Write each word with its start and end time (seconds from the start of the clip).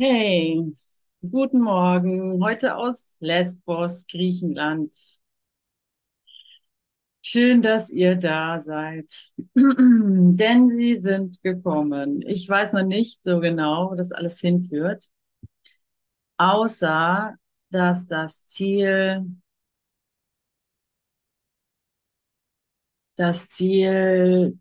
Hey, 0.00 0.72
guten 1.20 1.60
Morgen. 1.60 2.42
Heute 2.42 2.74
aus 2.76 3.16
Lesbos, 3.20 4.06
Griechenland. 4.10 4.92
Schön, 7.22 7.60
dass 7.62 7.90
ihr 7.90 8.16
da 8.16 8.60
seid. 8.60 9.10
Denn 9.54 10.68
sie 10.68 10.96
sind 10.96 11.42
gekommen. 11.42 12.22
Ich 12.26 12.48
weiß 12.48 12.72
noch 12.72 12.84
nicht 12.84 13.22
so 13.24 13.40
genau, 13.40 13.90
wo 13.90 13.94
das 13.94 14.12
alles 14.12 14.40
hinführt, 14.40 15.10
außer 16.38 17.36
dass 17.70 18.06
das 18.08 18.46
Ziel, 18.46 19.24
das 23.16 23.48
Ziel 23.48 24.58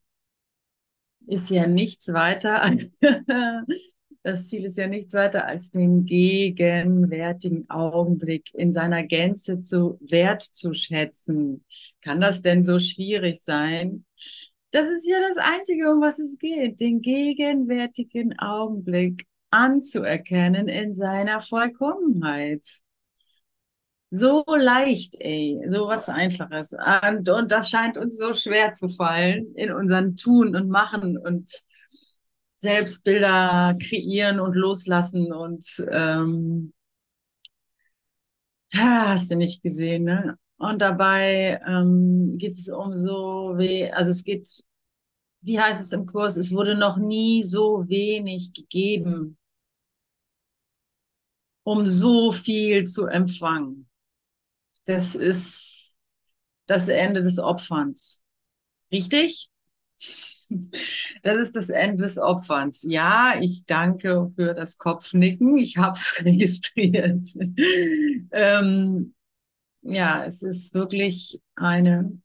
ist 1.28 1.50
ja 1.50 1.68
nichts 1.68 2.12
weiter 2.14 2.62
Das 4.24 4.50
Ziel 4.50 4.66
ist 4.66 4.78
ja 4.78 4.88
nichts 4.88 5.14
weiter 5.14 5.46
als 5.46 5.72
den 5.72 6.06
gegenwärtigen 6.06 7.70
Augenblick 7.70 8.54
in 8.54 8.74
seiner 8.74 9.04
Gänze 9.04 9.62
zu 9.62 9.98
wertzuschätzen. 10.02 11.64
Kann 12.02 12.20
das 12.20 12.42
denn 12.42 12.66
so 12.66 12.80
schwierig 12.80 13.42
sein? 13.42 14.06
Das 14.72 14.90
ist 14.90 15.08
ja 15.08 15.18
das 15.22 15.38
Einzige, 15.38 15.92
um 15.92 16.02
was 16.02 16.20
es 16.20 16.38
geht, 16.38 16.80
den 16.80 17.02
gegenwärtigen 17.02 18.38
Augenblick 18.38 19.26
anzuerkennen 19.52 20.68
in 20.68 20.94
seiner 20.94 21.40
Vollkommenheit. 21.40 22.66
So 24.12 24.44
leicht, 24.48 25.16
ey, 25.20 25.62
so 25.68 25.88
was 25.88 26.10
Einfaches. 26.10 26.76
Und, 27.08 27.30
und 27.30 27.52
das 27.52 27.70
scheint 27.70 27.98
uns 27.98 28.18
so 28.18 28.34
schwer 28.34 28.74
zu 28.74 28.90
fallen 28.90 29.54
in 29.56 29.72
unseren 29.72 30.18
Tun 30.18 30.56
und 30.56 30.70
Machen 30.70 31.18
und 31.18 31.64
selbst 32.60 33.04
Bilder 33.04 33.76
kreieren 33.82 34.40
und 34.40 34.54
loslassen 34.56 35.34
und 35.34 35.66
ähm, 35.92 36.74
hast 38.74 39.32
du 39.32 39.36
nicht 39.36 39.62
gesehen, 39.64 40.04
ne? 40.04 40.38
Und 40.58 40.82
dabei 40.82 41.62
ähm, 41.66 42.38
geht 42.38 42.58
es 42.58 42.68
um 42.68 42.94
so 42.94 43.54
weh, 43.58 43.90
also 43.92 44.12
es 44.12 44.26
geht, 44.26 44.48
wie 45.42 45.60
heißt 45.60 45.80
es 45.82 45.94
im 45.94 46.06
Kurs, 46.06 46.36
es 46.36 46.52
wurde 46.52 46.76
noch 46.76 46.98
nie 46.98 47.44
so 47.44 47.88
wenig 47.88 48.52
gegeben, 48.54 49.38
um 51.64 51.88
so 51.88 52.32
viel 52.34 52.86
zu 52.86 53.06
empfangen. 53.06 53.88
Das 54.86 55.16
ist 55.16 55.96
das 56.66 56.90
Ende 56.90 57.24
des 57.24 57.40
Opferns. 57.40 58.22
Richtig? 58.92 59.50
Das 61.22 61.38
ist 61.38 61.56
das 61.56 61.70
Ende 61.70 62.04
des 62.04 62.18
Opferns. 62.18 62.84
Ja, 62.84 63.36
ich 63.40 63.66
danke 63.66 64.32
für 64.36 64.54
das 64.54 64.78
Kopfnicken. 64.78 65.58
Ich 65.58 65.78
habe 65.78 65.98
es 65.98 66.20
registriert. 66.24 67.26
ähm, 68.32 69.14
ja, 69.82 70.26
es 70.26 70.42
ist 70.42 70.74
wirklich 70.74 71.42
eine, 71.56 72.20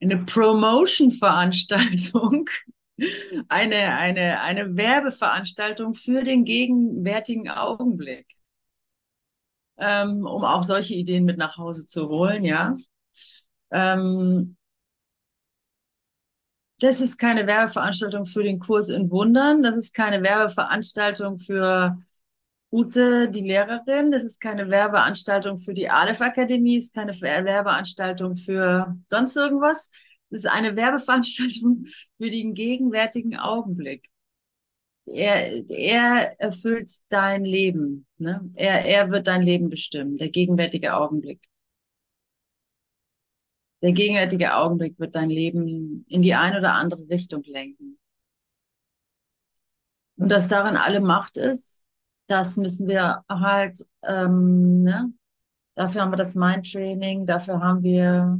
eine 0.00 0.24
Promotion-Veranstaltung, 0.24 2.48
eine, 3.48 3.96
eine, 3.96 4.40
eine 4.40 4.76
Werbeveranstaltung 4.76 5.94
für 5.94 6.22
den 6.22 6.44
gegenwärtigen 6.44 7.48
Augenblick, 7.48 8.26
ähm, 9.78 10.26
um 10.26 10.44
auch 10.44 10.62
solche 10.62 10.94
Ideen 10.94 11.24
mit 11.24 11.38
nach 11.38 11.58
Hause 11.58 11.84
zu 11.84 12.08
holen, 12.08 12.44
ja. 12.44 12.76
Ähm, 13.70 14.56
das 16.80 17.00
ist 17.00 17.18
keine 17.18 17.46
Werbeveranstaltung 17.46 18.24
für 18.24 18.42
den 18.42 18.58
Kurs 18.58 18.88
in 18.88 19.10
Wundern. 19.10 19.62
Das 19.62 19.76
ist 19.76 19.92
keine 19.92 20.22
Werbeveranstaltung 20.22 21.38
für 21.38 21.98
Ute, 22.72 23.28
die 23.28 23.42
Lehrerin. 23.42 24.10
Das 24.10 24.24
ist 24.24 24.40
keine 24.40 24.70
Werbeanstaltung 24.70 25.58
für 25.58 25.74
die 25.74 25.90
Aleph 25.90 26.22
Akademie. 26.22 26.76
Das 26.78 26.84
ist 26.84 26.94
keine 26.94 27.20
Werbeanstaltung 27.20 28.36
für 28.36 28.96
sonst 29.08 29.36
irgendwas. 29.36 29.90
Das 30.30 30.40
ist 30.40 30.46
eine 30.46 30.74
Werbeveranstaltung 30.76 31.84
für 32.18 32.30
den 32.30 32.54
gegenwärtigen 32.54 33.36
Augenblick. 33.36 34.08
Er, 35.04 35.68
er 35.68 36.40
erfüllt 36.40 36.90
dein 37.10 37.44
Leben. 37.44 38.06
Ne? 38.16 38.40
Er, 38.54 38.86
er 38.86 39.10
wird 39.10 39.26
dein 39.26 39.42
Leben 39.42 39.68
bestimmen, 39.68 40.16
der 40.16 40.30
gegenwärtige 40.30 40.94
Augenblick 40.94 41.40
der 43.82 43.92
gegenwärtige 43.92 44.54
Augenblick 44.54 44.98
wird 44.98 45.14
dein 45.14 45.30
Leben 45.30 46.04
in 46.08 46.22
die 46.22 46.34
eine 46.34 46.58
oder 46.58 46.74
andere 46.74 47.08
Richtung 47.08 47.42
lenken. 47.44 47.98
Und 50.16 50.30
dass 50.30 50.48
darin 50.48 50.76
alle 50.76 51.00
Macht 51.00 51.38
ist, 51.38 51.86
das 52.26 52.56
müssen 52.58 52.86
wir 52.88 53.24
halt, 53.28 53.84
ähm, 54.02 54.82
ne? 54.82 55.12
dafür 55.74 56.02
haben 56.02 56.12
wir 56.12 56.16
das 56.16 56.34
Mindtraining, 56.34 57.26
dafür 57.26 57.60
haben 57.60 57.82
wir 57.82 58.38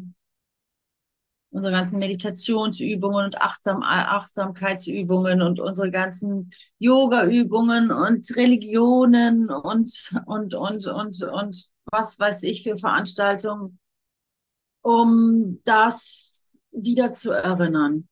unsere 1.53 1.75
ganzen 1.75 1.99
Meditationsübungen 1.99 3.25
und 3.25 3.41
Achtsam 3.41 3.83
Achtsamkeitsübungen 3.83 5.43
und 5.43 5.59
unsere 5.59 5.91
ganzen 5.91 6.51
Yoga-Übungen 6.79 7.91
und 7.91 8.37
Religionen 8.37 9.51
und, 9.51 10.13
und, 10.27 10.55
und, 10.55 10.87
und, 10.87 11.23
und 11.23 11.65
was 11.87 12.21
weiß 12.21 12.45
ich 12.45 12.63
für 12.63 12.77
Veranstaltungen 12.77 13.81
um 14.83 15.61
das 15.65 16.57
wieder 16.73 17.11
zu 17.11 17.33
erinnern. 17.33 18.09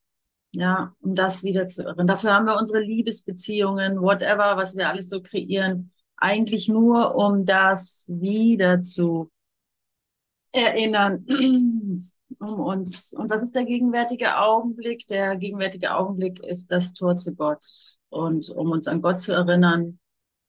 Ja, 0.51 0.95
um 1.01 1.15
das 1.15 1.45
wieder 1.45 1.69
zu 1.69 1.85
erinnern. 1.85 2.07
Dafür 2.07 2.35
haben 2.35 2.47
wir 2.47 2.57
unsere 2.57 2.81
Liebesbeziehungen, 2.81 4.01
whatever, 4.01 4.57
was 4.57 4.77
wir 4.77 4.89
alles 4.89 5.11
so 5.11 5.21
kreieren, 5.21 5.93
eigentlich 6.17 6.69
nur, 6.69 7.15
um 7.15 7.45
das 7.45 8.11
wieder 8.15 8.81
zu 8.81 9.31
erinnern, 10.53 11.27
um 12.41 12.61
uns. 12.61 13.13
Und 13.13 13.29
was 13.31 13.43
ist 13.43 13.55
der 13.55 13.67
gegenwärtige 13.67 14.39
Augenblick? 14.39 15.07
Der 15.07 15.37
gegenwärtige 15.37 15.95
Augenblick 15.95 16.41
ist 16.45 16.73
das 16.73 16.95
Tor 16.95 17.17
zu 17.17 17.35
Gott. 17.35 17.65
Und 18.09 18.49
um 18.51 18.71
uns 18.71 18.89
an 18.89 19.03
Gott 19.03 19.21
zu 19.21 19.33
erinnern, 19.33 19.99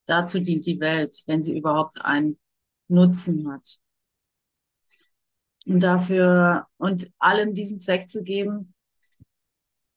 dazu 0.06 0.40
dient 0.40 0.66
die 0.66 0.80
Welt, 0.80 1.24
wenn 1.28 1.44
sie 1.44 1.58
überhaupt 1.58 2.04
einen 2.04 2.40
Nutzen 2.88 3.52
hat 3.52 3.80
und 5.70 5.82
dafür 5.82 6.68
und 6.78 7.12
allem 7.20 7.54
diesen 7.54 7.80
Zweck 7.80 8.10
zu 8.10 8.24
geben, 8.24 8.74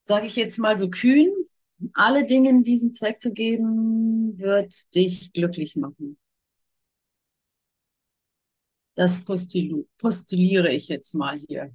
sage 0.03 0.27
ich 0.27 0.37
jetzt 0.37 0.59
mal 0.59 0.77
so 0.77 0.91
kühn, 0.91 1.33
alle 1.95 2.27
Dingen 2.27 2.63
diesen 2.63 2.93
Zweck 2.93 3.23
zu 3.23 3.33
geben, 3.33 4.39
wird 4.39 4.95
dich 4.95 5.33
glücklich 5.33 5.77
machen. 5.77 6.19
Das 8.95 9.25
postuliere 9.25 10.71
ich 10.71 10.89
jetzt 10.89 11.15
mal 11.15 11.39
hier. 11.39 11.73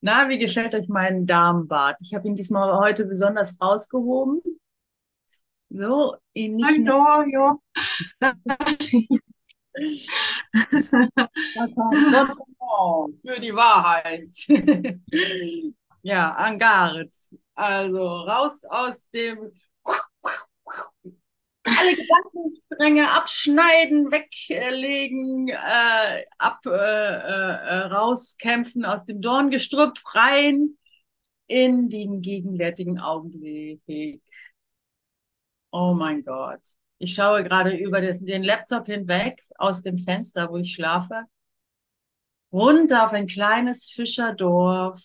Na, 0.00 0.30
wie 0.30 0.38
gefällt 0.38 0.74
euch 0.74 0.88
mein 0.88 1.26
Damenbart? 1.26 1.98
Ich 2.00 2.14
habe 2.14 2.26
ihn 2.26 2.36
diesmal 2.36 2.78
heute 2.78 3.04
besonders 3.04 3.60
rausgehoben. 3.60 4.40
So, 5.68 6.16
ihn 6.32 6.56
nicht 6.56 6.66
Hallo, 6.66 7.58
ja. 8.22 8.34
Für 13.22 13.40
die 13.40 13.54
Wahrheit. 13.54 14.28
ja, 16.02 16.30
Angaritz. 16.30 17.36
Also 17.54 17.98
raus 17.98 18.64
aus 18.64 19.08
dem 19.10 19.52
alle 21.64 21.96
Gedankenstränge 21.96 23.10
abschneiden, 23.10 24.10
weglegen, 24.10 25.48
äh, 25.48 26.24
ab, 26.38 26.60
äh, 26.66 26.70
äh, 26.70 27.78
rauskämpfen 27.86 28.84
aus 28.84 29.04
dem 29.04 29.20
Dorngestrüpp 29.20 29.98
rein 30.14 30.76
in 31.46 31.88
den 31.88 32.22
gegenwärtigen 32.22 32.98
Augenblick. 32.98 33.82
Oh 35.72 35.94
mein 35.94 36.24
Gott. 36.24 36.60
Ich 37.02 37.14
schaue 37.14 37.42
gerade 37.42 37.74
über 37.74 38.02
den 38.02 38.42
Laptop 38.42 38.84
hinweg 38.84 39.42
aus 39.56 39.80
dem 39.80 39.96
Fenster, 39.96 40.50
wo 40.50 40.58
ich 40.58 40.74
schlafe, 40.74 41.24
runter 42.52 43.06
auf 43.06 43.12
ein 43.14 43.26
kleines 43.26 43.90
Fischerdorf 43.90 45.00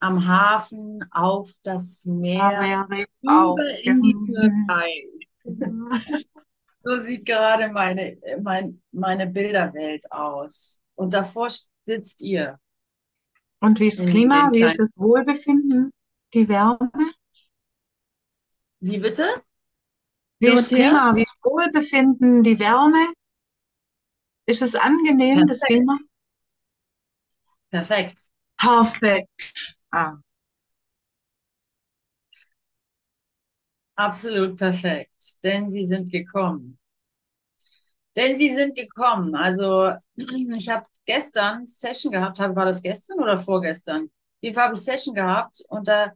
am 0.00 0.26
Hafen 0.26 1.02
auf 1.12 1.50
das 1.62 2.04
Meer, 2.04 2.86
über 3.22 3.78
in 3.84 4.00
die 4.00 4.14
Türkei. 4.26 5.04
so 6.84 6.98
sieht 6.98 7.24
gerade 7.24 7.70
meine, 7.70 8.18
mein, 8.42 8.82
meine 8.92 9.26
Bilderwelt 9.26 10.04
aus. 10.12 10.82
Und 10.94 11.14
davor 11.14 11.48
sitzt 11.86 12.20
ihr. 12.20 12.60
Und 13.60 13.80
wie 13.80 13.86
ist 13.86 14.02
das 14.02 14.10
Klima? 14.10 14.50
Wie 14.52 14.60
ist 14.60 14.78
das 14.78 14.90
Wohlbefinden? 14.96 15.90
Die 16.34 16.46
Wärme? 16.50 16.90
Wie 18.80 18.98
bitte? 18.98 19.42
Wie 20.44 20.52
ist 20.52 20.70
das 20.70 20.78
Klima? 20.78 21.12
Wie 21.14 21.24
Wohlbefinden, 21.42 22.42
die 22.42 22.60
Wärme? 22.60 23.12
Ist 24.46 24.60
es 24.62 24.74
angenehm, 24.74 25.38
Perfekt. 25.38 25.50
das 25.50 25.60
Klima? 25.60 25.98
Perfekt. 27.70 28.30
Perfekt. 28.58 29.74
Ah. 29.90 30.18
Absolut 33.96 34.56
perfekt, 34.58 35.42
denn 35.44 35.68
sie 35.68 35.86
sind 35.86 36.10
gekommen. 36.10 36.78
Denn 38.16 38.36
sie 38.36 38.54
sind 38.54 38.76
gekommen. 38.76 39.34
Also 39.34 39.92
ich 40.16 40.68
habe 40.68 40.84
gestern 41.04 41.66
Session 41.66 42.12
gehabt, 42.12 42.38
war 42.38 42.64
das 42.64 42.82
gestern 42.82 43.18
oder 43.20 43.38
vorgestern? 43.38 44.10
Wie 44.40 44.54
habe 44.54 44.74
ich 44.74 44.80
Session 44.80 45.14
gehabt 45.14 45.62
und 45.68 45.88
da 45.88 46.12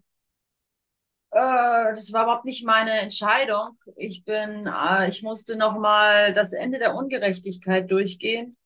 äh, 1.30 1.90
das 1.90 2.12
war 2.12 2.25
überhaupt 2.25 2.44
nicht 2.44 2.64
meine 2.64 2.92
Entscheidung. 2.92 3.78
Ich 3.96 4.25
bin, 4.25 4.66
äh, 4.66 5.08
ich 5.08 5.22
musste 5.22 5.56
noch 5.56 5.78
mal 5.78 6.32
das 6.32 6.52
Ende 6.52 6.78
der 6.78 6.94
Ungerechtigkeit 6.94 7.90
durchgehen. 7.90 8.56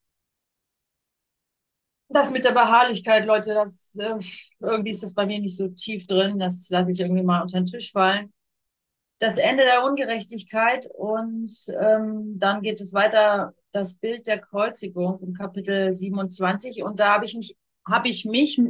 Das 2.08 2.30
mit 2.30 2.44
der 2.44 2.52
Beharrlichkeit, 2.52 3.24
Leute, 3.24 3.54
das 3.54 3.96
äh, 3.98 4.14
irgendwie 4.60 4.90
ist 4.90 5.02
das 5.02 5.14
bei 5.14 5.26
mir 5.26 5.40
nicht 5.40 5.56
so 5.56 5.68
tief 5.68 6.06
drin. 6.06 6.38
Das 6.38 6.68
lasse 6.68 6.90
ich 6.92 7.00
irgendwie 7.00 7.22
mal 7.22 7.42
unter 7.42 7.58
den 7.58 7.66
Tisch 7.66 7.90
fallen. 7.90 8.32
Das 9.18 9.38
Ende 9.38 9.64
der 9.64 9.84
Ungerechtigkeit 9.84 10.88
und 10.94 11.52
ähm, 11.80 12.36
dann 12.38 12.60
geht 12.62 12.80
es 12.80 12.92
weiter. 12.92 13.54
Das 13.72 13.94
Bild 13.94 14.26
der 14.26 14.38
Kreuzigung 14.38 15.20
im 15.22 15.34
Kapitel 15.34 15.94
27 15.94 16.82
und 16.82 17.00
da 17.00 17.14
habe 17.14 17.24
ich 17.24 17.34
mich, 17.34 17.56
habe 17.88 18.08
ich 18.08 18.24
mich 18.24 18.60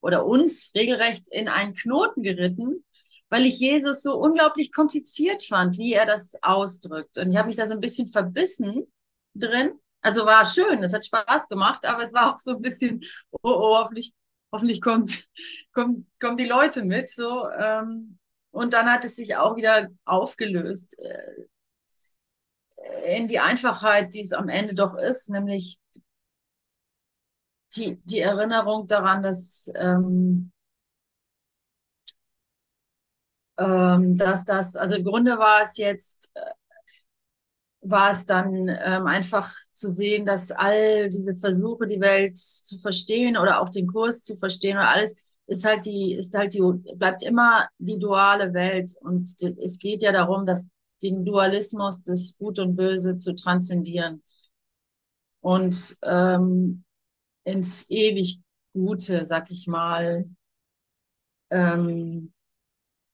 oder 0.00 0.26
uns 0.26 0.72
regelrecht 0.74 1.28
in 1.28 1.48
einen 1.48 1.74
Knoten 1.74 2.22
geritten 2.22 2.84
weil 3.30 3.44
ich 3.44 3.58
Jesus 3.58 4.02
so 4.02 4.16
unglaublich 4.16 4.72
kompliziert 4.72 5.42
fand, 5.42 5.76
wie 5.78 5.92
er 5.92 6.06
das 6.06 6.34
ausdrückt. 6.42 7.18
Und 7.18 7.30
ich 7.30 7.36
habe 7.36 7.48
mich 7.48 7.56
da 7.56 7.66
so 7.66 7.74
ein 7.74 7.80
bisschen 7.80 8.10
verbissen 8.10 8.90
drin. 9.34 9.72
Also 10.00 10.24
war 10.24 10.44
schön, 10.44 10.82
es 10.82 10.92
hat 10.92 11.04
Spaß 11.04 11.48
gemacht, 11.48 11.84
aber 11.84 12.02
es 12.02 12.12
war 12.14 12.34
auch 12.34 12.38
so 12.38 12.52
ein 12.52 12.62
bisschen, 12.62 13.04
oh, 13.30 13.38
oh 13.42 13.76
hoffentlich, 13.78 14.14
hoffentlich 14.52 14.80
kommt, 14.80 15.28
kommt, 15.72 16.06
kommen 16.20 16.36
die 16.36 16.46
Leute 16.46 16.84
mit. 16.84 17.10
So, 17.10 17.48
ähm, 17.48 18.18
und 18.50 18.72
dann 18.72 18.90
hat 18.90 19.04
es 19.04 19.16
sich 19.16 19.36
auch 19.36 19.56
wieder 19.56 19.88
aufgelöst 20.04 20.96
äh, 20.98 21.44
in 23.16 23.26
die 23.26 23.40
Einfachheit, 23.40 24.14
die 24.14 24.20
es 24.20 24.32
am 24.32 24.48
Ende 24.48 24.74
doch 24.74 24.96
ist, 24.96 25.30
nämlich 25.30 25.78
die, 27.76 28.00
die 28.04 28.20
Erinnerung 28.20 28.86
daran, 28.86 29.22
dass 29.22 29.70
ähm, 29.74 30.52
ähm, 33.58 34.16
dass 34.16 34.44
das, 34.44 34.76
also 34.76 34.96
im 34.96 35.04
Grunde 35.04 35.38
war 35.38 35.62
es 35.62 35.76
jetzt, 35.76 36.30
äh, 36.34 36.40
war 37.80 38.10
es 38.10 38.26
dann 38.26 38.68
ähm, 38.68 39.06
einfach 39.06 39.52
zu 39.72 39.88
sehen, 39.88 40.26
dass 40.26 40.50
all 40.50 41.10
diese 41.10 41.36
Versuche, 41.36 41.86
die 41.86 42.00
Welt 42.00 42.36
zu 42.36 42.78
verstehen 42.78 43.36
oder 43.36 43.60
auch 43.60 43.68
den 43.68 43.86
Kurs 43.86 44.22
zu 44.22 44.36
verstehen 44.36 44.76
oder 44.76 44.88
alles, 44.90 45.14
ist 45.46 45.64
halt 45.64 45.84
die, 45.86 46.14
ist 46.14 46.34
halt 46.36 46.54
die, 46.54 46.60
bleibt 46.96 47.22
immer 47.22 47.68
die 47.78 47.98
duale 47.98 48.52
Welt. 48.52 48.94
Und 49.00 49.34
es 49.40 49.78
geht 49.78 50.02
ja 50.02 50.12
darum, 50.12 50.44
dass 50.44 50.68
den 51.02 51.24
Dualismus 51.24 52.02
des 52.02 52.36
Gut 52.36 52.58
und 52.58 52.76
Böse 52.76 53.16
zu 53.16 53.34
transzendieren 53.34 54.22
und 55.40 55.96
ähm, 56.02 56.84
ins 57.44 57.88
ewig 57.88 58.40
Gute, 58.74 59.24
sag 59.24 59.50
ich 59.50 59.66
mal, 59.66 60.28
ähm, 61.50 62.32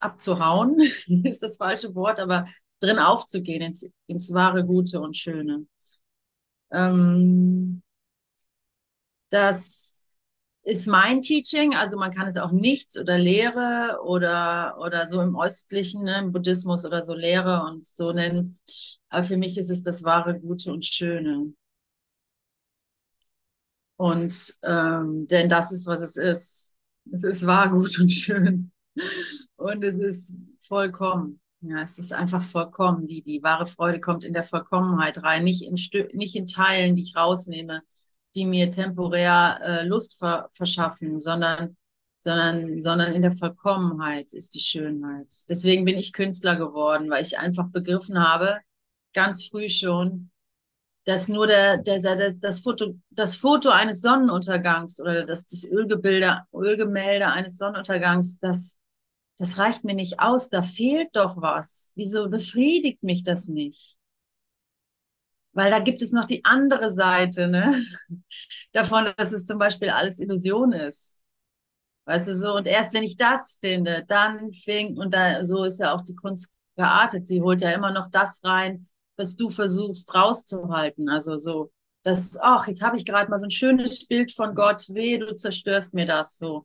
abzuhauen, 0.04 0.78
ist 1.24 1.42
das 1.42 1.56
falsche 1.56 1.94
Wort, 1.94 2.20
aber 2.20 2.46
drin 2.80 2.98
aufzugehen 2.98 3.62
ins, 3.62 3.86
ins 4.06 4.32
wahre 4.32 4.64
Gute 4.64 5.00
und 5.00 5.16
Schöne. 5.16 5.66
Ähm, 6.72 7.82
das 9.30 10.08
ist 10.62 10.86
mein 10.86 11.20
Teaching, 11.20 11.74
also 11.74 11.96
man 11.98 12.12
kann 12.14 12.26
es 12.26 12.36
auch 12.38 12.50
nichts 12.52 12.98
oder 12.98 13.18
Lehre 13.18 14.00
oder, 14.04 14.78
oder 14.80 15.08
so 15.08 15.20
im 15.20 15.38
Östlichen, 15.38 16.04
ne, 16.04 16.18
im 16.20 16.32
Buddhismus 16.32 16.84
oder 16.86 17.02
so 17.04 17.14
Lehre 17.14 17.62
und 17.64 17.86
so 17.86 18.12
nennen. 18.12 18.58
Aber 19.10 19.24
für 19.24 19.36
mich 19.36 19.58
ist 19.58 19.70
es 19.70 19.82
das 19.82 20.04
wahre 20.04 20.38
Gute 20.40 20.72
und 20.72 20.84
Schöne. 20.86 21.52
Und 23.96 24.54
ähm, 24.62 25.26
denn 25.28 25.48
das 25.48 25.72
ist, 25.72 25.86
was 25.86 26.00
es 26.00 26.16
ist. 26.16 26.78
Es 27.12 27.22
ist 27.24 27.46
wahr, 27.46 27.70
gut 27.70 27.98
und 28.00 28.10
schön. 28.10 28.72
Und 29.64 29.82
es 29.82 29.98
ist 29.98 30.34
vollkommen. 30.58 31.40
Ja, 31.62 31.80
es 31.80 31.98
ist 31.98 32.12
einfach 32.12 32.42
vollkommen. 32.42 33.06
Die, 33.06 33.22
die 33.22 33.42
wahre 33.42 33.64
Freude 33.64 33.98
kommt 33.98 34.22
in 34.22 34.34
der 34.34 34.44
Vollkommenheit 34.44 35.22
rein, 35.22 35.42
nicht 35.42 35.62
in, 35.66 35.78
Stö 35.78 36.06
nicht 36.12 36.36
in 36.36 36.46
Teilen, 36.46 36.94
die 36.94 37.00
ich 37.00 37.16
rausnehme, 37.16 37.80
die 38.34 38.44
mir 38.44 38.70
temporär 38.70 39.58
äh, 39.62 39.86
Lust 39.86 40.18
ver 40.18 40.50
verschaffen, 40.52 41.18
sondern, 41.18 41.78
sondern, 42.18 42.82
sondern 42.82 43.14
in 43.14 43.22
der 43.22 43.32
Vollkommenheit 43.32 44.34
ist 44.34 44.54
die 44.54 44.60
Schönheit. 44.60 45.32
Deswegen 45.48 45.86
bin 45.86 45.96
ich 45.96 46.12
Künstler 46.12 46.56
geworden, 46.56 47.08
weil 47.08 47.22
ich 47.22 47.38
einfach 47.38 47.70
begriffen 47.70 48.18
habe, 48.18 48.58
ganz 49.14 49.46
früh 49.46 49.70
schon, 49.70 50.30
dass 51.06 51.28
nur 51.28 51.46
der, 51.46 51.78
der, 51.78 52.00
der, 52.00 52.34
das, 52.34 52.60
Foto, 52.60 52.98
das 53.08 53.34
Foto 53.34 53.70
eines 53.70 54.02
Sonnenuntergangs 54.02 55.00
oder 55.00 55.24
das, 55.24 55.46
das 55.46 55.64
Ölgebilde, 55.64 56.42
Ölgemälde 56.52 57.28
eines 57.28 57.56
Sonnenuntergangs, 57.56 58.38
das 58.40 58.78
das 59.36 59.58
reicht 59.58 59.84
mir 59.84 59.94
nicht 59.94 60.20
aus, 60.20 60.48
da 60.50 60.62
fehlt 60.62 61.14
doch 61.16 61.36
was. 61.36 61.92
Wieso 61.96 62.28
befriedigt 62.28 63.02
mich 63.02 63.24
das 63.24 63.48
nicht? 63.48 63.96
Weil 65.52 65.70
da 65.70 65.78
gibt 65.78 66.02
es 66.02 66.12
noch 66.12 66.24
die 66.24 66.44
andere 66.44 66.90
Seite, 66.90 67.46
ne? 67.48 67.84
Davon, 68.72 69.12
dass 69.16 69.32
es 69.32 69.44
zum 69.46 69.58
Beispiel 69.58 69.90
alles 69.90 70.18
Illusion 70.18 70.72
ist. 70.72 71.24
Weißt 72.06 72.28
du 72.28 72.34
so? 72.34 72.54
Und 72.56 72.66
erst 72.66 72.94
wenn 72.94 73.02
ich 73.02 73.16
das 73.16 73.58
finde, 73.60 74.04
dann 74.06 74.52
fing, 74.52 74.98
und 74.98 75.14
da, 75.14 75.44
so 75.44 75.64
ist 75.64 75.78
ja 75.80 75.94
auch 75.94 76.02
die 76.02 76.14
Kunst 76.16 76.52
geartet. 76.76 77.26
Sie 77.26 77.40
holt 77.40 77.60
ja 77.62 77.70
immer 77.72 77.92
noch 77.92 78.10
das 78.10 78.44
rein, 78.44 78.86
was 79.16 79.36
du 79.36 79.48
versuchst 79.48 80.14
rauszuhalten. 80.14 81.08
Also 81.08 81.36
so, 81.36 81.72
das, 82.02 82.36
ach, 82.40 82.66
jetzt 82.66 82.82
habe 82.82 82.96
ich 82.96 83.06
gerade 83.06 83.30
mal 83.30 83.38
so 83.38 83.44
ein 83.46 83.50
schönes 83.50 84.06
Bild 84.06 84.32
von 84.32 84.54
Gott, 84.54 84.86
weh, 84.90 85.18
du 85.18 85.34
zerstörst 85.34 85.94
mir 85.94 86.06
das 86.06 86.36
so. 86.38 86.64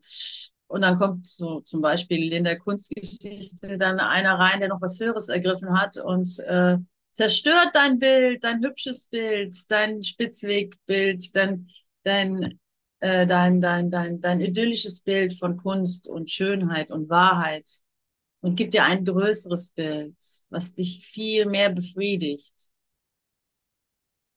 Und 0.69 0.81
dann 0.81 0.99
kommt 0.99 1.27
so 1.27 1.61
zum 1.61 1.81
Beispiel 1.81 2.31
in 2.31 2.43
der 2.43 2.59
Kunstgeschichte 2.59 3.79
dann 3.79 3.99
einer 3.99 4.35
rein, 4.35 4.59
der 4.59 4.69
noch 4.69 4.81
was 4.83 4.99
Höheres 4.99 5.27
ergriffen 5.27 5.73
hat 5.73 5.97
und 5.97 6.37
äh, 6.45 6.77
zerstört 7.11 7.71
dein 7.73 7.97
Bild, 7.97 8.43
dein 8.43 8.63
hübsches 8.63 9.07
Bild, 9.07 9.55
dein 9.71 10.03
Spitzwegbild, 10.03 11.35
dein, 11.35 11.67
dein, 12.03 12.59
äh, 12.99 13.25
dein, 13.25 13.61
dein, 13.61 13.89
dein, 13.89 14.21
dein 14.21 14.41
idyllisches 14.41 15.01
Bild 15.01 15.33
von 15.33 15.57
Kunst 15.57 16.07
und 16.07 16.29
Schönheit 16.29 16.91
und 16.91 17.09
Wahrheit 17.09 17.67
und 18.41 18.55
gibt 18.55 18.75
dir 18.75 18.83
ein 18.83 19.03
größeres 19.05 19.69
Bild, 19.69 20.15
was 20.49 20.75
dich 20.75 21.03
viel 21.07 21.47
mehr 21.47 21.71
befriedigt, 21.71 22.53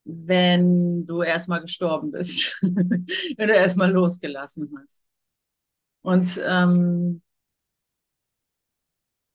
wenn 0.03 1.05
du 1.05 1.21
erstmal 1.21 1.61
gestorben 1.61 2.09
bist, 2.09 2.57
wenn 2.61 3.47
du 3.47 3.53
erstmal 3.53 3.91
losgelassen 3.91 4.73
hast. 4.81 5.12
Und 6.03 6.39
ähm, 6.45 7.21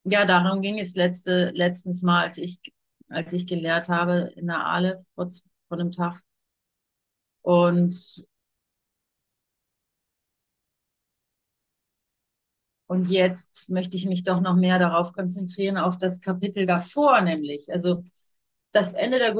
ja, 0.04 0.24
darum 0.24 0.62
ging 0.62 0.78
es 0.78 0.94
letzte, 0.94 1.50
letztens 1.54 2.02
mal, 2.02 2.22
als 2.24 2.38
ich, 2.38 2.60
als 3.08 3.32
ich 3.32 3.46
gelehrt 3.46 3.88
habe 3.88 4.32
in 4.36 4.46
der 4.46 4.64
Aleph 4.66 5.02
vor, 5.14 5.28
vor 5.68 5.78
einem 5.78 5.92
Tag. 5.92 6.20
Und, 7.42 8.24
und 12.86 13.10
jetzt 13.10 13.68
möchte 13.68 13.96
ich 13.96 14.06
mich 14.06 14.24
doch 14.24 14.40
noch 14.40 14.56
mehr 14.56 14.78
darauf 14.78 15.12
konzentrieren, 15.12 15.76
auf 15.76 15.98
das 15.98 16.20
Kapitel 16.20 16.66
davor, 16.66 17.20
nämlich. 17.20 17.70
Also 17.70 18.02
das 18.72 18.94
Ende 18.94 19.18
der, 19.18 19.34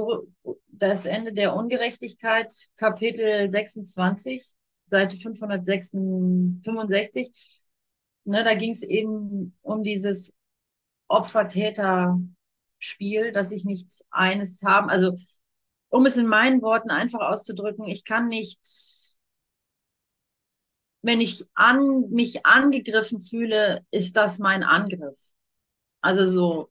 das 0.68 1.06
Ende 1.06 1.32
der 1.32 1.54
Ungerechtigkeit, 1.54 2.52
Kapitel 2.76 3.50
26 3.50 4.54
Seite 4.90 5.16
565. 5.16 7.30
Ne, 8.24 8.44
da 8.44 8.54
ging 8.54 8.72
es 8.72 8.82
eben 8.82 9.56
um 9.62 9.82
dieses 9.82 10.36
Opfer-Täter-Spiel, 11.08 13.32
dass 13.32 13.52
ich 13.52 13.64
nicht 13.64 14.04
eines 14.10 14.62
haben. 14.62 14.90
Also, 14.90 15.16
um 15.88 16.06
es 16.06 16.16
in 16.16 16.26
meinen 16.26 16.62
Worten 16.62 16.90
einfach 16.90 17.20
auszudrücken, 17.20 17.86
ich 17.86 18.04
kann 18.04 18.28
nicht, 18.28 18.60
wenn 21.02 21.20
ich 21.20 21.44
an, 21.54 22.10
mich 22.10 22.44
angegriffen 22.46 23.20
fühle, 23.20 23.84
ist 23.90 24.16
das 24.16 24.38
mein 24.38 24.62
Angriff. 24.62 25.18
Also 26.00 26.26
so, 26.26 26.70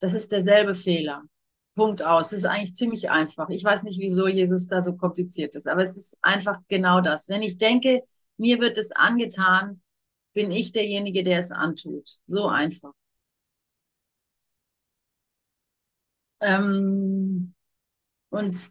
das 0.00 0.14
ist 0.14 0.32
derselbe 0.32 0.74
Fehler. 0.74 1.24
Punkt 1.74 2.02
aus. 2.02 2.32
Es 2.32 2.40
ist 2.40 2.44
eigentlich 2.46 2.74
ziemlich 2.74 3.10
einfach. 3.10 3.48
Ich 3.50 3.64
weiß 3.64 3.82
nicht, 3.82 3.98
wieso 4.00 4.28
Jesus 4.28 4.68
da 4.68 4.82
so 4.82 4.96
kompliziert 4.96 5.54
ist, 5.54 5.68
aber 5.68 5.82
es 5.82 5.96
ist 5.96 6.18
einfach 6.22 6.58
genau 6.68 7.00
das. 7.00 7.28
Wenn 7.28 7.42
ich 7.42 7.58
denke, 7.58 8.02
mir 8.36 8.60
wird 8.60 8.78
es 8.78 8.92
angetan, 8.92 9.80
bin 10.32 10.50
ich 10.50 10.72
derjenige, 10.72 11.22
der 11.22 11.38
es 11.38 11.50
antut. 11.50 12.08
So 12.26 12.48
einfach. 12.48 12.92
Ähm, 16.40 17.54
und 18.30 18.70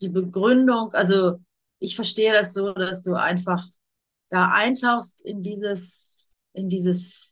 die 0.00 0.08
Begründung, 0.08 0.92
also 0.94 1.40
ich 1.78 1.96
verstehe 1.96 2.32
das 2.32 2.54
so, 2.54 2.72
dass 2.72 3.02
du 3.02 3.14
einfach 3.14 3.64
da 4.30 4.52
eintauchst 4.52 5.20
in 5.22 5.42
dieses, 5.42 6.34
in 6.52 6.68
dieses, 6.68 7.29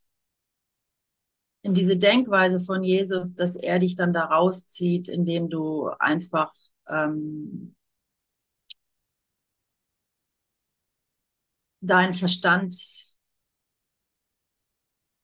in 1.62 1.74
diese 1.74 1.96
Denkweise 1.96 2.60
von 2.60 2.82
Jesus, 2.82 3.34
dass 3.34 3.56
er 3.56 3.78
dich 3.78 3.96
dann 3.96 4.12
da 4.12 4.24
rauszieht, 4.24 5.08
indem 5.08 5.50
du 5.50 5.88
einfach 5.98 6.52
ähm, 6.88 7.74
deinen 11.80 12.14
Verstand, 12.14 12.72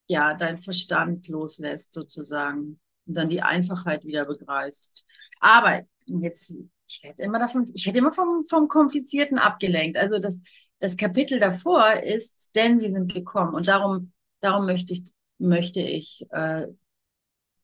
ja, 0.07 0.35
deinen 0.35 0.59
Verstand 0.59 1.29
loslässt 1.29 1.93
sozusagen 1.93 2.81
und 3.07 3.17
dann 3.17 3.29
die 3.29 3.43
Einfachheit 3.43 4.05
wieder 4.05 4.25
begreifst. 4.27 5.07
Aber 5.41 5.83
jetzt, 6.07 6.55
ich 6.89 7.03
werde 7.03 7.23
immer 7.23 7.39
davon, 7.39 7.71
ich 7.75 7.87
werde 7.87 7.99
immer 7.99 8.13
vom, 8.13 8.45
vom 8.49 8.69
Komplizierten 8.69 9.39
abgelenkt. 9.39 9.97
Also 9.97 10.19
das, 10.19 10.43
das 10.79 10.97
Kapitel 10.97 11.39
davor 11.41 11.95
ist, 12.03 12.55
denn 12.55 12.79
sie 12.79 12.91
sind 12.91 13.13
gekommen 13.13 13.55
und 13.55 13.67
darum, 13.69 14.13
darum 14.41 14.67
möchte 14.67 14.93
ich, 14.93 15.14
möchte 15.39 15.81
ich, 15.81 16.27
äh, 16.31 16.67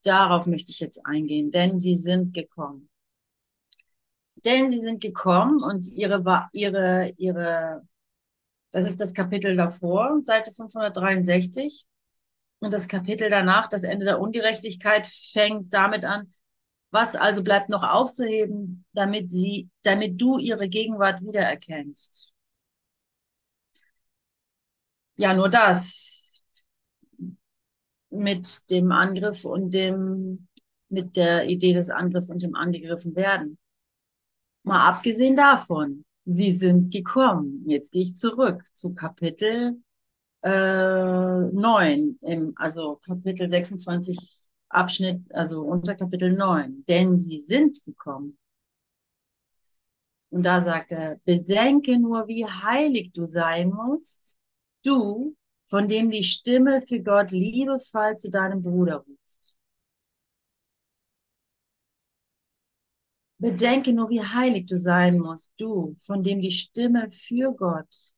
darauf 0.03 0.47
möchte 0.47 0.71
ich 0.71 0.81
jetzt 0.81 1.05
eingehen, 1.07 1.51
denn 1.51 1.79
sie 1.79 1.97
sind 1.97 2.35
gekommen. 2.35 2.89
Denn 4.45 4.71
sie 4.71 4.81
sind 4.81 5.01
gekommen 5.01 5.63
und 5.63 5.87
ihre, 5.87 6.49
ihre, 6.53 7.13
ihre 7.19 7.83
das 8.73 8.87
ist 8.87 9.01
das 9.01 9.15
Kapitel 9.15 9.57
davor, 9.57 10.21
Seite 10.23 10.53
563. 10.53 11.87
Und 12.61 12.73
das 12.73 12.89
Kapitel 12.89 13.31
danach, 13.31 13.69
das 13.69 13.83
Ende 13.83 14.05
der 14.05 14.21
Ungerechtigkeit, 14.21 15.07
fängt 15.07 15.73
damit 15.73 16.05
an, 16.05 16.33
was 16.91 17.17
also 17.17 17.43
bleibt 17.43 17.69
noch 17.69 17.83
aufzuheben, 17.83 18.85
damit 18.93 19.31
sie, 19.31 19.71
damit 19.83 20.21
du 20.21 20.39
ihre 20.39 20.69
Gegenwart 20.69 21.23
wiedererkennst? 21.23 22.35
Ja, 25.17 25.35
nur 25.35 25.49
das. 25.49 26.20
Mit 28.11 28.71
dem 28.71 28.93
Angriff 28.93 29.45
und 29.45 29.73
dem, 29.73 30.49
mit 30.89 31.17
der 31.17 31.49
Idee 31.49 31.73
des 31.75 31.91
Angriffs 31.91 32.31
und 32.31 32.43
dem 32.43 32.55
angegriffen 32.55 33.15
werden. 33.15 33.59
Mal 34.65 34.89
abgesehen 34.89 35.37
davon, 35.37 36.05
Sie 36.25 36.53
sind 36.53 36.93
gekommen. 36.93 37.65
Jetzt 37.67 37.93
gehe 37.93 38.03
ich 38.03 38.15
zurück 38.15 38.63
zu 38.73 38.95
Kapitel 38.95 39.83
äh, 40.43 40.51
9, 40.51 42.19
im, 42.23 42.53
also 42.57 42.97
Kapitel 42.97 43.49
26 43.49 44.51
Abschnitt, 44.69 45.23
also 45.35 45.63
unter 45.63 45.95
Kapitel 45.95 46.33
9. 46.33 46.85
Denn 46.87 47.19
sie 47.19 47.41
sind 47.41 47.83
gekommen. 47.85 48.39
Und 50.31 50.45
da 50.45 50.61
sagt 50.61 50.93
er, 50.93 51.21
bedenke 51.25 51.99
nur, 51.99 52.29
wie 52.29 52.47
heilig 52.47 53.13
du 53.13 53.25
sein 53.25 53.71
musst, 53.71 54.39
du, 54.85 55.37
von 55.71 55.89
dem 55.89 56.11
die 56.11 56.25
Stimme 56.25 56.83
für 56.83 57.01
Gott 57.01 57.31
liebevoll 57.31 58.17
zu 58.17 58.29
deinem 58.29 58.63
Bruder 58.63 58.97
ruft. 58.97 59.57
Bedenke 63.39 63.93
nur, 63.93 64.11
wie 64.11 64.21
heilig 64.21 64.67
du 64.67 64.77
sein 64.77 65.19
musst, 65.19 65.55
du, 65.59 65.95
von 66.05 66.23
dem 66.23 66.41
die 66.41 66.51
Stimme 66.51 67.09
für 67.09 67.55
Gott 67.55 68.13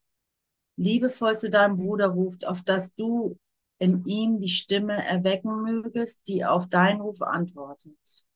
liebevoll 0.76 1.38
zu 1.38 1.50
deinem 1.50 1.76
Bruder 1.76 2.08
ruft, 2.08 2.46
auf 2.46 2.62
dass 2.62 2.94
du 2.94 3.38
in 3.78 4.04
ihm 4.06 4.38
die 4.38 4.48
Stimme 4.48 5.04
erwecken 5.06 5.62
mögest, 5.62 6.26
die 6.28 6.44
auf 6.46 6.68
deinen 6.68 7.02
Ruf 7.02 7.20
antwortet. 7.20 8.26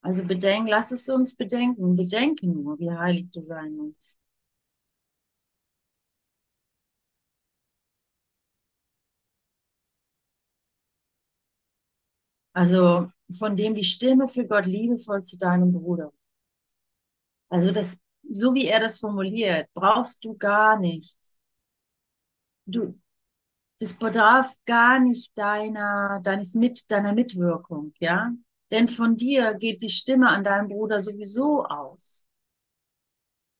Also 0.00 0.24
bedenken, 0.24 0.68
lass 0.68 0.92
es 0.92 1.08
uns 1.08 1.34
bedenken, 1.34 1.96
bedenke 1.96 2.46
nur, 2.46 2.78
wie 2.78 2.92
heilig 2.92 3.30
du 3.32 3.42
sein 3.42 3.74
musst. 3.74 4.16
Also 12.56 13.10
von 13.38 13.54
dem 13.54 13.74
die 13.74 13.84
Stimme 13.84 14.28
für 14.28 14.46
Gott 14.46 14.64
liebevoll 14.64 15.22
zu 15.22 15.36
deinem 15.36 15.72
Bruder. 15.72 16.10
Also 17.50 17.70
das, 17.70 18.00
so 18.32 18.54
wie 18.54 18.64
er 18.64 18.80
das 18.80 18.98
formuliert, 18.98 19.68
brauchst 19.74 20.24
du 20.24 20.34
gar 20.38 20.78
nichts. 20.80 21.36
Du, 22.64 22.98
das 23.80 23.94
bedarf 23.94 24.54
gar 24.64 25.00
nicht 25.00 25.36
deiner, 25.36 26.20
deines 26.22 26.54
Mit, 26.54 26.90
deiner 26.90 27.12
Mitwirkung, 27.12 27.92
ja? 28.00 28.32
Denn 28.70 28.88
von 28.88 29.18
dir 29.18 29.54
geht 29.54 29.82
die 29.82 29.90
Stimme 29.90 30.28
an 30.28 30.42
deinem 30.42 30.68
Bruder 30.68 31.02
sowieso 31.02 31.66
aus. 31.66 32.26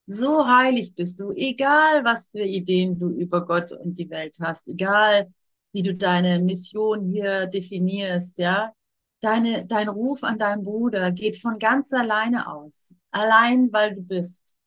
So 0.07 0.47
heilig 0.47 0.95
bist 0.95 1.19
du, 1.19 1.33
egal 1.33 2.03
was 2.03 2.29
für 2.31 2.43
Ideen 2.43 2.97
du 2.97 3.09
über 3.09 3.45
Gott 3.45 3.71
und 3.73 3.99
die 3.99 4.09
Welt 4.09 4.37
hast, 4.41 4.67
egal 4.67 5.31
wie 5.71 5.83
du 5.83 5.93
deine 5.95 6.39
Mission 6.39 7.03
hier 7.03 7.45
definierst, 7.45 8.39
ja? 8.39 8.73
Deine, 9.21 9.65
dein 9.65 9.89
Ruf 9.89 10.23
an 10.23 10.37
deinen 10.39 10.63
Bruder 10.63 11.11
geht 11.11 11.37
von 11.37 11.59
ganz 11.59 11.91
alleine 11.93 12.47
aus. 12.51 12.97
Allein, 13.11 13.71
weil 13.71 13.95
du 13.95 14.01
bist. 14.01 14.57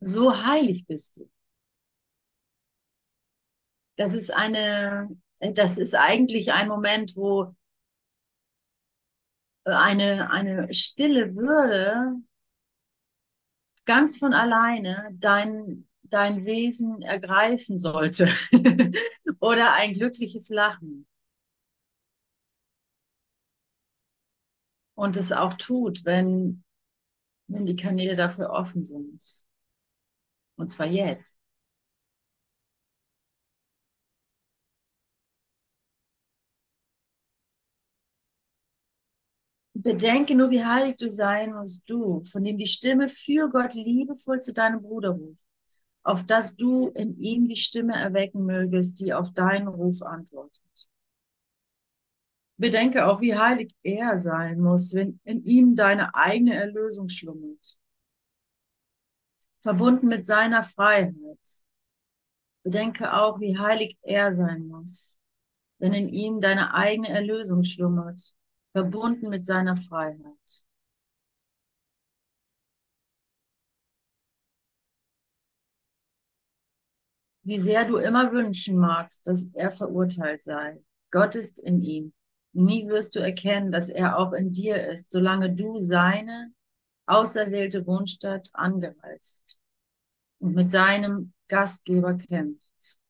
So 0.00 0.44
heilig 0.44 0.86
bist 0.86 1.16
du. 1.16 1.28
Das 3.96 4.14
ist 4.14 4.32
eine, 4.32 5.08
das 5.40 5.76
ist 5.76 5.94
eigentlich 5.94 6.52
ein 6.52 6.68
Moment, 6.68 7.16
wo 7.16 7.54
eine, 9.64 10.30
eine 10.30 10.72
stille 10.72 11.34
Würde 11.34 12.22
ganz 13.84 14.16
von 14.16 14.34
alleine 14.34 15.08
dein, 15.14 15.88
dein 16.02 16.44
Wesen 16.44 17.02
ergreifen 17.02 17.78
sollte. 17.78 18.28
Oder 19.40 19.74
ein 19.74 19.94
glückliches 19.94 20.48
Lachen. 20.48 21.06
Und 24.98 25.16
es 25.16 25.30
auch 25.30 25.54
tut, 25.54 26.04
wenn, 26.04 26.64
wenn 27.46 27.66
die 27.66 27.76
Kanäle 27.76 28.16
dafür 28.16 28.50
offen 28.50 28.82
sind. 28.82 29.22
Und 30.56 30.72
zwar 30.72 30.86
jetzt. 30.86 31.38
Bedenke 39.74 40.34
nur, 40.34 40.50
wie 40.50 40.64
heilig 40.64 40.96
du 40.96 41.08
sein 41.08 41.54
musst, 41.54 41.88
du, 41.88 42.24
von 42.24 42.42
dem 42.42 42.58
die 42.58 42.66
Stimme 42.66 43.06
für 43.08 43.48
Gott 43.50 43.74
liebevoll 43.74 44.40
zu 44.40 44.52
deinem 44.52 44.82
Bruder 44.82 45.10
ruft, 45.10 45.44
auf 46.02 46.26
dass 46.26 46.56
du 46.56 46.88
in 46.88 47.16
ihm 47.20 47.46
die 47.46 47.54
Stimme 47.54 47.94
erwecken 47.94 48.44
mögest, 48.44 48.98
die 48.98 49.14
auf 49.14 49.32
deinen 49.32 49.68
Ruf 49.68 50.02
antwortet. 50.02 50.88
Bedenke 52.58 53.06
auch, 53.06 53.20
wie 53.20 53.36
heilig 53.36 53.72
er 53.84 54.18
sein 54.18 54.60
muss, 54.60 54.92
wenn 54.92 55.20
in 55.22 55.44
ihm 55.44 55.76
deine 55.76 56.16
eigene 56.16 56.54
Erlösung 56.56 57.08
schlummert. 57.08 57.78
Verbunden 59.62 60.08
mit 60.08 60.26
seiner 60.26 60.64
Freiheit. 60.64 61.14
Bedenke 62.64 63.12
auch, 63.12 63.38
wie 63.38 63.56
heilig 63.56 63.96
er 64.02 64.32
sein 64.32 64.66
muss, 64.66 65.20
wenn 65.78 65.92
in 65.92 66.08
ihm 66.08 66.40
deine 66.40 66.74
eigene 66.74 67.08
Erlösung 67.08 67.62
schlummert, 67.62 68.36
verbunden 68.72 69.28
mit 69.28 69.46
seiner 69.46 69.76
Freiheit. 69.76 70.66
Wie 77.44 77.58
sehr 77.58 77.84
du 77.84 77.98
immer 77.98 78.32
wünschen 78.32 78.76
magst, 78.76 79.28
dass 79.28 79.48
er 79.54 79.70
verurteilt 79.70 80.42
sei. 80.42 80.82
Gott 81.10 81.36
ist 81.36 81.58
in 81.60 81.80
ihm 81.80 82.12
Nie 82.52 82.88
wirst 82.88 83.14
du 83.14 83.20
erkennen, 83.20 83.70
dass 83.70 83.88
er 83.88 84.18
auch 84.18 84.32
in 84.32 84.52
dir 84.52 84.86
ist, 84.88 85.10
solange 85.10 85.54
du 85.54 85.78
seine 85.78 86.52
auserwählte 87.06 87.86
Wohnstadt 87.86 88.48
angreifst 88.52 89.60
und 90.40 90.54
mit 90.54 90.70
seinem 90.70 91.32
Gastgeber 91.48 92.16
kämpfst. 92.16 93.00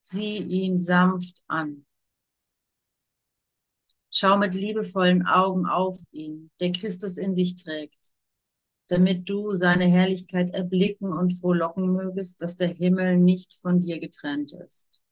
Sieh 0.00 0.38
ihn 0.38 0.76
sanft 0.76 1.42
an. 1.46 1.86
Schau 4.10 4.36
mit 4.38 4.54
liebevollen 4.54 5.26
Augen 5.26 5.66
auf 5.66 5.98
ihn, 6.12 6.50
der 6.60 6.72
Christus 6.72 7.16
in 7.18 7.34
sich 7.34 7.56
trägt, 7.56 8.12
damit 8.88 9.28
du 9.28 9.52
seine 9.52 9.86
Herrlichkeit 9.86 10.50
erblicken 10.50 11.12
und 11.12 11.40
frohlocken 11.40 11.92
mögest, 11.92 12.40
dass 12.42 12.56
der 12.56 12.68
Himmel 12.68 13.16
nicht 13.16 13.54
von 13.56 13.80
dir 13.80 13.98
getrennt 13.98 14.52
ist. 14.52 15.02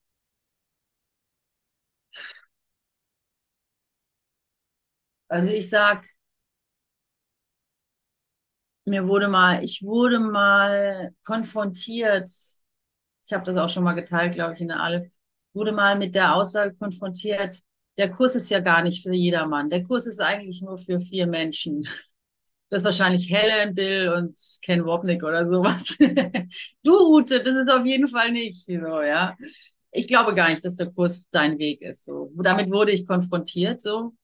Also 5.32 5.48
ich 5.48 5.68
sag, 5.70 6.04
mir 8.84 9.06
wurde 9.06 9.28
mal, 9.28 9.62
ich 9.64 9.82
wurde 9.82 10.18
mal 10.20 11.14
konfrontiert, 11.24 12.30
ich 13.26 13.32
habe 13.32 13.44
das 13.44 13.56
auch 13.56 13.68
schon 13.68 13.84
mal 13.84 13.92
geteilt, 13.94 14.34
glaube 14.34 14.54
ich, 14.54 14.60
in 14.60 14.68
der 14.68 14.80
Alle, 14.80 15.10
wurde 15.54 15.72
mal 15.72 15.96
mit 15.98 16.14
der 16.14 16.34
Aussage 16.34 16.74
konfrontiert, 16.74 17.58
der 17.98 18.10
Kurs 18.10 18.34
ist 18.34 18.50
ja 18.50 18.60
gar 18.60 18.82
nicht 18.82 19.02
für 19.02 19.12
jedermann. 19.14 19.68
Der 19.68 19.84
Kurs 19.84 20.06
ist 20.06 20.20
eigentlich 20.20 20.62
nur 20.62 20.78
für 20.78 20.98
vier 20.98 21.26
Menschen. 21.26 21.82
Du 21.82 22.76
hast 22.76 22.84
wahrscheinlich 22.84 23.30
Helen, 23.30 23.74
Bill 23.74 24.08
und 24.10 24.38
Ken 24.62 24.84
Wopnick 24.86 25.22
oder 25.24 25.50
sowas. 25.50 25.96
du, 26.82 26.92
Ute, 27.16 27.40
bist 27.40 27.56
es 27.56 27.68
auf 27.68 27.84
jeden 27.84 28.08
Fall 28.08 28.32
nicht. 28.32 28.64
So, 28.66 29.02
ja. 29.02 29.36
Ich 29.90 30.08
glaube 30.08 30.34
gar 30.34 30.48
nicht, 30.50 30.64
dass 30.64 30.76
der 30.76 30.90
Kurs 30.90 31.26
dein 31.30 31.58
Weg 31.58 31.82
ist. 31.82 32.04
So. 32.06 32.32
Damit 32.42 32.70
wurde 32.70 32.92
ich 32.92 33.06
konfrontiert. 33.06 33.82
So. 33.82 34.14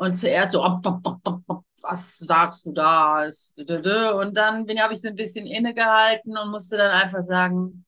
Und 0.00 0.14
zuerst 0.14 0.52
so, 0.52 0.60
was 0.60 2.16
sagst 2.16 2.64
du 2.64 2.72
da? 2.72 3.24
Und 4.14 4.34
dann 4.34 4.66
habe 4.80 4.94
ich 4.94 5.02
so 5.02 5.08
ein 5.08 5.14
bisschen 5.14 5.46
innegehalten 5.46 6.38
und 6.38 6.50
musste 6.50 6.78
dann 6.78 6.90
einfach 6.90 7.20
sagen, 7.20 7.84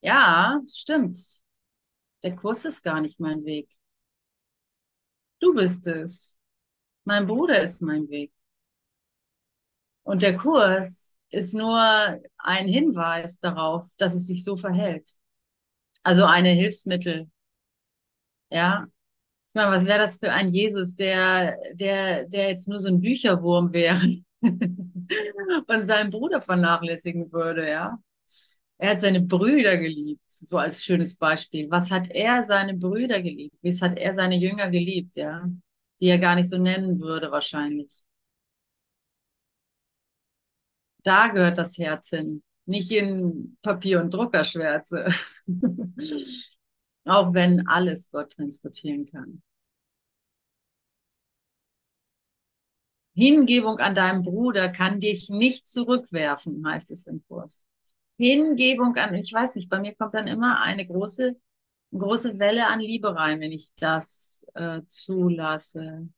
ja, 0.00 0.60
stimmt. 0.64 1.18
Der 2.22 2.36
Kurs 2.36 2.64
ist 2.64 2.84
gar 2.84 3.00
nicht 3.00 3.18
mein 3.18 3.44
Weg. 3.44 3.68
Du 5.40 5.54
bist 5.54 5.88
es. 5.88 6.38
Mein 7.02 7.26
Bruder 7.26 7.60
ist 7.62 7.82
mein 7.82 8.08
Weg. 8.10 8.32
Und 10.04 10.22
der 10.22 10.36
Kurs 10.36 11.18
ist 11.30 11.52
nur 11.52 11.80
ein 12.38 12.68
Hinweis 12.68 13.40
darauf, 13.40 13.88
dass 13.96 14.14
es 14.14 14.28
sich 14.28 14.44
so 14.44 14.56
verhält. 14.56 15.10
Also 16.04 16.26
eine 16.26 16.50
Hilfsmittel. 16.50 17.28
Ja. 18.50 18.86
Ich 19.54 19.56
meine, 19.56 19.70
was 19.70 19.86
wäre 19.86 20.00
das 20.00 20.18
für 20.18 20.32
ein 20.32 20.52
Jesus, 20.52 20.96
der, 20.96 21.56
der, 21.74 22.26
der 22.26 22.48
jetzt 22.48 22.66
nur 22.66 22.80
so 22.80 22.88
ein 22.88 23.00
Bücherwurm 23.00 23.72
wäre 23.72 24.00
und 24.42 25.86
seinen 25.86 26.10
Bruder 26.10 26.40
vernachlässigen 26.40 27.32
würde, 27.32 27.70
ja? 27.70 27.96
Er 28.78 28.90
hat 28.90 29.00
seine 29.00 29.20
Brüder 29.20 29.76
geliebt, 29.76 30.24
so 30.26 30.58
als 30.58 30.82
schönes 30.82 31.14
Beispiel. 31.14 31.70
Was 31.70 31.92
hat 31.92 32.10
er 32.10 32.42
seine 32.42 32.74
Brüder 32.74 33.22
geliebt? 33.22 33.56
Wie 33.62 33.80
hat 33.80 33.96
er 33.96 34.14
seine 34.14 34.36
Jünger 34.36 34.70
geliebt, 34.70 35.16
ja? 35.16 35.48
Die 36.00 36.06
er 36.08 36.18
gar 36.18 36.34
nicht 36.34 36.48
so 36.48 36.58
nennen 36.58 36.98
würde, 37.00 37.30
wahrscheinlich. 37.30 38.02
Da 41.04 41.28
gehört 41.28 41.58
das 41.58 41.78
Herz 41.78 42.08
hin, 42.08 42.42
nicht 42.66 42.90
in 42.90 43.56
Papier- 43.62 44.00
und 44.00 44.12
Druckerschwärze. 44.12 45.06
Auch 47.04 47.34
wenn 47.34 47.68
alles 47.68 48.10
Gott 48.10 48.32
transportieren 48.32 49.06
kann. 49.06 49.43
Hingebung 53.14 53.78
an 53.78 53.94
deinem 53.94 54.22
Bruder 54.22 54.68
kann 54.68 55.00
dich 55.00 55.30
nicht 55.30 55.66
zurückwerfen, 55.66 56.66
heißt 56.66 56.90
es 56.90 57.06
im 57.06 57.22
Kurs. 57.28 57.64
Hingebung 58.18 58.96
an, 58.96 59.14
ich 59.14 59.32
weiß 59.32 59.56
nicht, 59.56 59.68
bei 59.68 59.80
mir 59.80 59.94
kommt 59.94 60.14
dann 60.14 60.26
immer 60.26 60.60
eine 60.60 60.86
große, 60.86 61.36
große 61.92 62.38
Welle 62.38 62.66
an 62.68 62.80
Liebe 62.80 63.14
rein, 63.14 63.40
wenn 63.40 63.52
ich 63.52 63.72
das 63.76 64.46
äh, 64.54 64.82
zulasse. 64.86 66.08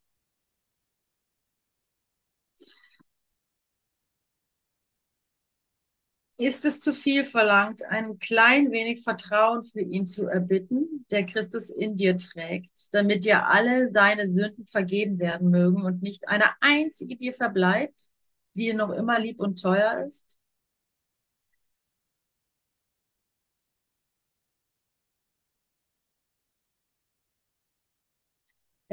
Ist 6.39 6.67
es 6.67 6.81
zu 6.81 6.93
viel 6.93 7.25
verlangt, 7.25 7.83
ein 7.87 8.19
klein 8.19 8.71
wenig 8.71 9.03
Vertrauen 9.03 9.65
für 9.65 9.81
ihn 9.81 10.05
zu 10.05 10.27
erbitten, 10.27 11.07
der 11.11 11.25
Christus 11.25 11.71
in 11.71 11.97
dir 11.97 12.19
trägt, 12.19 12.93
damit 12.93 13.25
dir 13.25 13.47
alle 13.47 13.91
deine 13.91 14.27
Sünden 14.27 14.67
vergeben 14.67 15.19
werden 15.19 15.49
mögen 15.51 15.83
und 15.83 16.03
nicht 16.03 16.29
eine 16.29 16.51
einzige 16.61 17.17
dir 17.17 17.33
verbleibt, 17.33 18.11
die 18.55 18.65
dir 18.65 18.75
noch 18.75 18.91
immer 18.91 19.19
lieb 19.19 19.41
und 19.41 19.63
teuer 19.63 20.05
ist? 20.07 20.37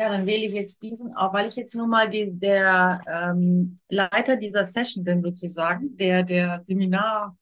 Ja, 0.03 0.10
dann 0.10 0.25
wähle 0.25 0.45
ich 0.45 0.51
jetzt 0.51 0.83
diesen 0.83 1.15
auch, 1.15 1.33
weil 1.33 1.48
ich 1.48 1.55
jetzt 1.55 1.75
nun 1.75 1.89
mal 1.89 2.10
die, 2.10 2.38
der 2.38 3.00
ähm, 3.07 3.77
Leiter 3.88 4.36
dieser 4.36 4.65
Session 4.65 5.05
bin, 5.05 5.23
sozusagen, 5.23 5.95
der, 5.95 6.23
der 6.23 6.62
Seminar, 6.65 7.38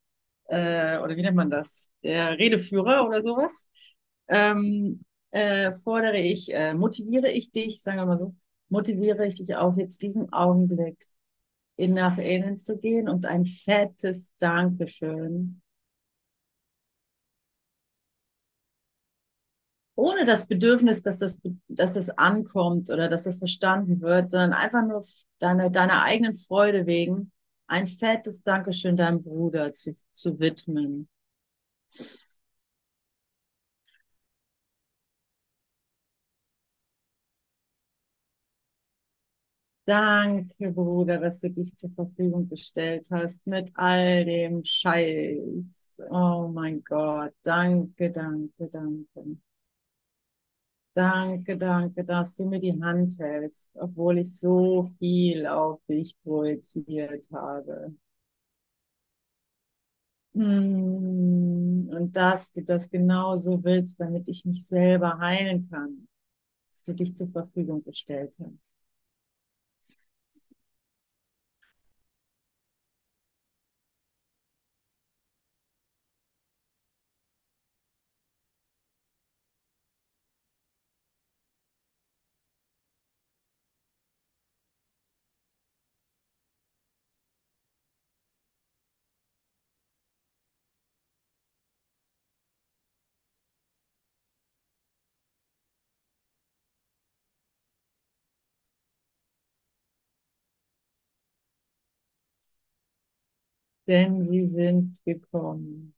äh, 0.45 0.99
oder 0.99 1.15
wie 1.15 1.23
nennt 1.23 1.35
man 1.35 1.49
das, 1.49 1.91
der 2.03 2.37
Redeführer 2.37 3.07
oder 3.07 3.23
sowas, 3.23 3.67
ähm, 4.27 5.03
äh, 5.31 5.71
fordere 5.83 6.19
ich, 6.19 6.53
äh, 6.53 6.75
motiviere 6.75 7.31
ich 7.31 7.51
dich, 7.51 7.81
sagen 7.81 7.97
wir 7.97 8.05
mal 8.05 8.19
so, 8.19 8.35
motiviere 8.69 9.25
ich 9.25 9.37
dich 9.37 9.55
auf, 9.55 9.75
jetzt 9.77 10.03
diesen 10.03 10.31
Augenblick 10.31 11.03
in 11.77 11.95
nach 11.95 12.19
innen 12.19 12.59
zu 12.59 12.77
gehen 12.77 13.09
und 13.09 13.25
ein 13.25 13.47
fettes 13.47 14.33
Dankeschön 14.37 15.63
ohne 19.95 20.25
das 20.25 20.47
Bedürfnis, 20.47 21.03
dass 21.03 21.19
das, 21.19 21.39
dass 21.67 21.93
das 21.95 22.09
ankommt 22.17 22.89
oder 22.89 23.09
dass 23.09 23.23
das 23.23 23.39
verstanden 23.39 24.01
wird, 24.01 24.31
sondern 24.31 24.53
einfach 24.53 24.85
nur 24.85 25.03
deine, 25.39 25.71
deiner 25.71 26.03
eigenen 26.03 26.35
Freude 26.37 26.85
wegen 26.85 27.31
ein 27.67 27.87
fettes 27.87 28.43
Dankeschön 28.43 28.97
deinem 28.97 29.23
Bruder 29.23 29.73
zu, 29.73 29.95
zu 30.11 30.39
widmen. 30.39 31.07
Danke, 39.85 40.71
Bruder, 40.71 41.17
dass 41.19 41.41
du 41.41 41.49
dich 41.49 41.75
zur 41.75 41.91
Verfügung 41.91 42.47
gestellt 42.49 43.07
hast 43.11 43.45
mit 43.47 43.71
all 43.75 44.25
dem 44.25 44.63
Scheiß. 44.63 46.01
Oh 46.09 46.49
mein 46.53 46.83
Gott, 46.83 47.33
danke, 47.43 48.11
danke, 48.11 48.67
danke. 48.69 49.37
Danke, 50.93 51.57
danke, 51.57 52.03
dass 52.05 52.35
du 52.37 52.45
mir 52.45 52.59
die 52.59 52.81
Hand 52.81 53.17
hältst, 53.19 53.71
obwohl 53.75 54.19
ich 54.19 54.37
so 54.39 54.91
viel 54.99 55.45
auf 55.47 55.81
dich 55.87 56.15
projiziert 56.23 57.27
habe. 57.31 57.93
Hm, 60.33 61.89
und 61.91 62.15
dass 62.15 62.51
du 62.53 62.63
das 62.63 62.89
genauso 62.89 63.63
willst, 63.63 63.99
damit 63.99 64.27
ich 64.29 64.45
mich 64.45 64.65
selber 64.65 65.19
heilen 65.19 65.69
kann, 65.69 66.07
dass 66.69 66.83
du 66.83 66.93
dich 66.95 67.15
zur 67.15 67.29
Verfügung 67.31 67.83
gestellt 67.83 68.35
hast. 68.39 68.75
Denn 103.87 104.25
sie 104.25 104.43
sind 104.43 105.03
gekommen. 105.05 105.93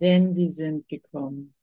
Denn 0.00 0.34
sie 0.34 0.50
sind 0.50 0.88
gekommen. 0.88 1.53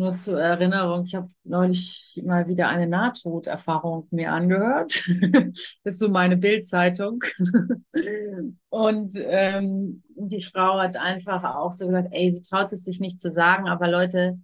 Nur 0.00 0.14
zur 0.14 0.40
Erinnerung, 0.40 1.04
ich 1.04 1.14
habe 1.14 1.28
neulich 1.44 2.18
mal 2.24 2.48
wieder 2.48 2.68
eine 2.68 2.86
Nahtoderfahrung 2.86 4.08
mir 4.10 4.32
angehört. 4.32 5.04
das 5.84 5.94
ist 5.94 5.98
so 5.98 6.08
meine 6.08 6.38
Bildzeitung. 6.38 7.22
Und 8.70 9.12
ähm, 9.16 10.02
die 10.16 10.40
Frau 10.40 10.78
hat 10.78 10.96
einfach 10.96 11.44
auch 11.44 11.72
so 11.72 11.86
gesagt, 11.86 12.08
ey, 12.12 12.32
sie 12.32 12.40
traut 12.40 12.72
es 12.72 12.84
sich 12.84 12.98
nicht 12.98 13.20
zu 13.20 13.30
sagen, 13.30 13.68
aber 13.68 13.88
Leute, 13.88 14.40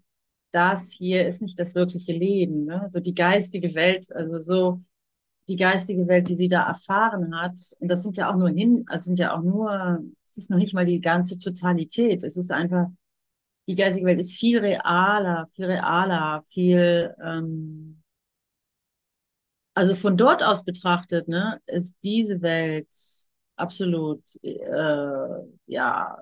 das 0.50 0.92
hier 0.92 1.26
ist 1.26 1.40
nicht 1.40 1.58
das 1.58 1.74
wirkliche 1.74 2.12
Leben. 2.12 2.66
Ne? 2.66 2.88
So 2.90 3.00
die 3.00 3.14
geistige 3.14 3.74
Welt, 3.74 4.12
also 4.14 4.38
so 4.40 4.82
die 5.48 5.56
geistige 5.56 6.06
Welt, 6.06 6.28
die 6.28 6.34
sie 6.34 6.48
da 6.48 6.68
erfahren 6.68 7.34
hat. 7.34 7.58
Und 7.80 7.88
das 7.88 8.02
sind 8.02 8.18
ja 8.18 8.30
auch 8.30 8.36
nur 8.36 8.50
hin, 8.50 8.84
also 8.88 9.04
sind 9.06 9.18
ja 9.18 9.34
auch 9.34 9.42
nur, 9.42 10.04
es 10.22 10.36
ist 10.36 10.50
noch 10.50 10.58
nicht 10.58 10.74
mal 10.74 10.84
die 10.84 11.00
ganze 11.00 11.38
Totalität. 11.38 12.24
Es 12.24 12.36
ist 12.36 12.52
einfach 12.52 12.88
die 13.68 13.74
geistige 13.74 14.06
Welt 14.06 14.20
ist 14.20 14.38
viel 14.38 14.58
realer, 14.58 15.48
viel 15.54 15.66
realer, 15.66 16.44
viel, 16.48 17.14
ähm, 17.22 18.02
also 19.74 19.94
von 19.94 20.16
dort 20.16 20.42
aus 20.42 20.64
betrachtet, 20.64 21.28
ne, 21.28 21.60
ist 21.66 21.98
diese 22.02 22.40
Welt 22.42 22.88
absolut, 23.56 24.22
äh, 24.42 25.44
ja, 25.66 26.16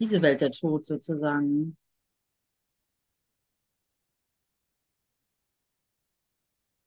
diese 0.00 0.22
Welt 0.22 0.40
der 0.40 0.52
Tod 0.52 0.86
sozusagen. 0.86 1.76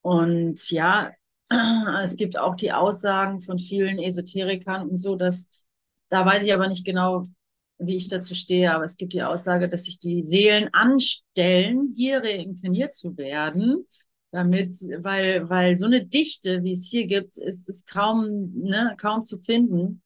Und 0.02 0.70
ja, 0.72 1.12
es 2.04 2.16
gibt 2.16 2.38
auch 2.38 2.56
die 2.56 2.72
Aussagen 2.72 3.42
von 3.42 3.58
vielen 3.60 4.00
Esoterikern 4.00 4.90
und 4.90 4.98
so, 4.98 5.16
dass 5.16 5.48
Da 6.10 6.26
weiß 6.26 6.44
ich 6.44 6.54
aber 6.54 6.68
nicht 6.68 6.86
genau, 6.86 7.24
wie 7.80 7.96
ich 7.96 8.10
dazu 8.10 8.36
stehe, 8.36 8.74
aber 8.74 8.84
es 8.84 8.98
gibt 8.98 9.14
die 9.14 9.24
Aussage, 9.24 9.70
dass 9.70 9.86
sich 9.86 10.00
die 10.00 10.22
Seelen 10.22 10.70
anstellen, 10.74 11.94
hier 11.96 12.22
reinkarniert 12.22 12.94
zu 12.94 13.18
werden, 13.18 13.88
damit, 14.32 14.76
weil, 15.00 15.50
weil 15.50 15.78
so 15.78 15.86
eine 15.86 16.06
Dichte, 16.06 16.64
wie 16.64 16.74
es 16.74 16.86
hier 16.86 17.08
gibt, 17.08 17.38
ist 17.38 17.70
es 17.70 17.86
kaum, 17.86 18.52
ne, 18.54 18.96
kaum 19.00 19.24
zu 19.24 19.40
finden. 19.40 20.02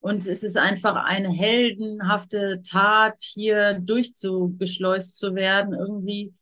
Und 0.00 0.26
es 0.26 0.42
ist 0.42 0.56
einfach 0.56 0.94
eine 0.94 1.30
heldenhafte 1.30 2.62
Tat, 2.62 3.20
hier 3.20 3.74
durchzugeschleust 3.74 5.18
zu 5.18 5.34
werden, 5.34 5.74
irgendwie. 5.74 6.32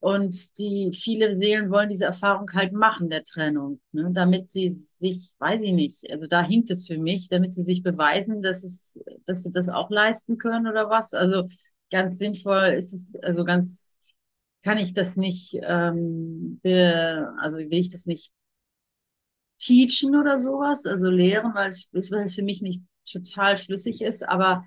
Und 0.00 0.58
die 0.58 0.92
viele 0.92 1.34
Seelen 1.34 1.70
wollen 1.70 1.88
diese 1.88 2.04
Erfahrung 2.04 2.48
halt 2.52 2.72
machen, 2.72 3.10
der 3.10 3.24
Trennung, 3.24 3.80
ne? 3.90 4.10
damit 4.12 4.48
sie 4.48 4.70
sich, 4.70 5.32
weiß 5.38 5.60
ich 5.62 5.72
nicht, 5.72 6.08
also 6.12 6.28
da 6.28 6.40
hinkt 6.42 6.70
es 6.70 6.86
für 6.86 6.98
mich, 6.98 7.28
damit 7.28 7.52
sie 7.52 7.62
sich 7.62 7.82
beweisen, 7.82 8.40
dass 8.40 8.62
es, 8.62 9.00
dass 9.26 9.42
sie 9.42 9.50
das 9.50 9.68
auch 9.68 9.90
leisten 9.90 10.38
können 10.38 10.68
oder 10.68 10.88
was. 10.88 11.14
Also 11.14 11.48
ganz 11.90 12.18
sinnvoll 12.18 12.74
ist 12.76 12.92
es, 12.92 13.16
also 13.22 13.44
ganz 13.44 13.98
kann 14.62 14.78
ich 14.78 14.92
das 14.92 15.16
nicht, 15.16 15.56
ähm, 15.62 16.60
be, 16.62 17.28
also 17.40 17.56
will 17.58 17.74
ich 17.74 17.88
das 17.90 18.06
nicht 18.06 18.32
teachen 19.58 20.16
oder 20.16 20.38
sowas, 20.38 20.86
also 20.86 21.10
lehren, 21.10 21.54
weil 21.54 21.68
es, 21.68 21.90
weil 21.92 22.24
es 22.24 22.34
für 22.34 22.42
mich 22.42 22.62
nicht 22.62 22.82
total 23.10 23.56
schlüssig 23.56 24.02
ist, 24.02 24.28
aber, 24.28 24.64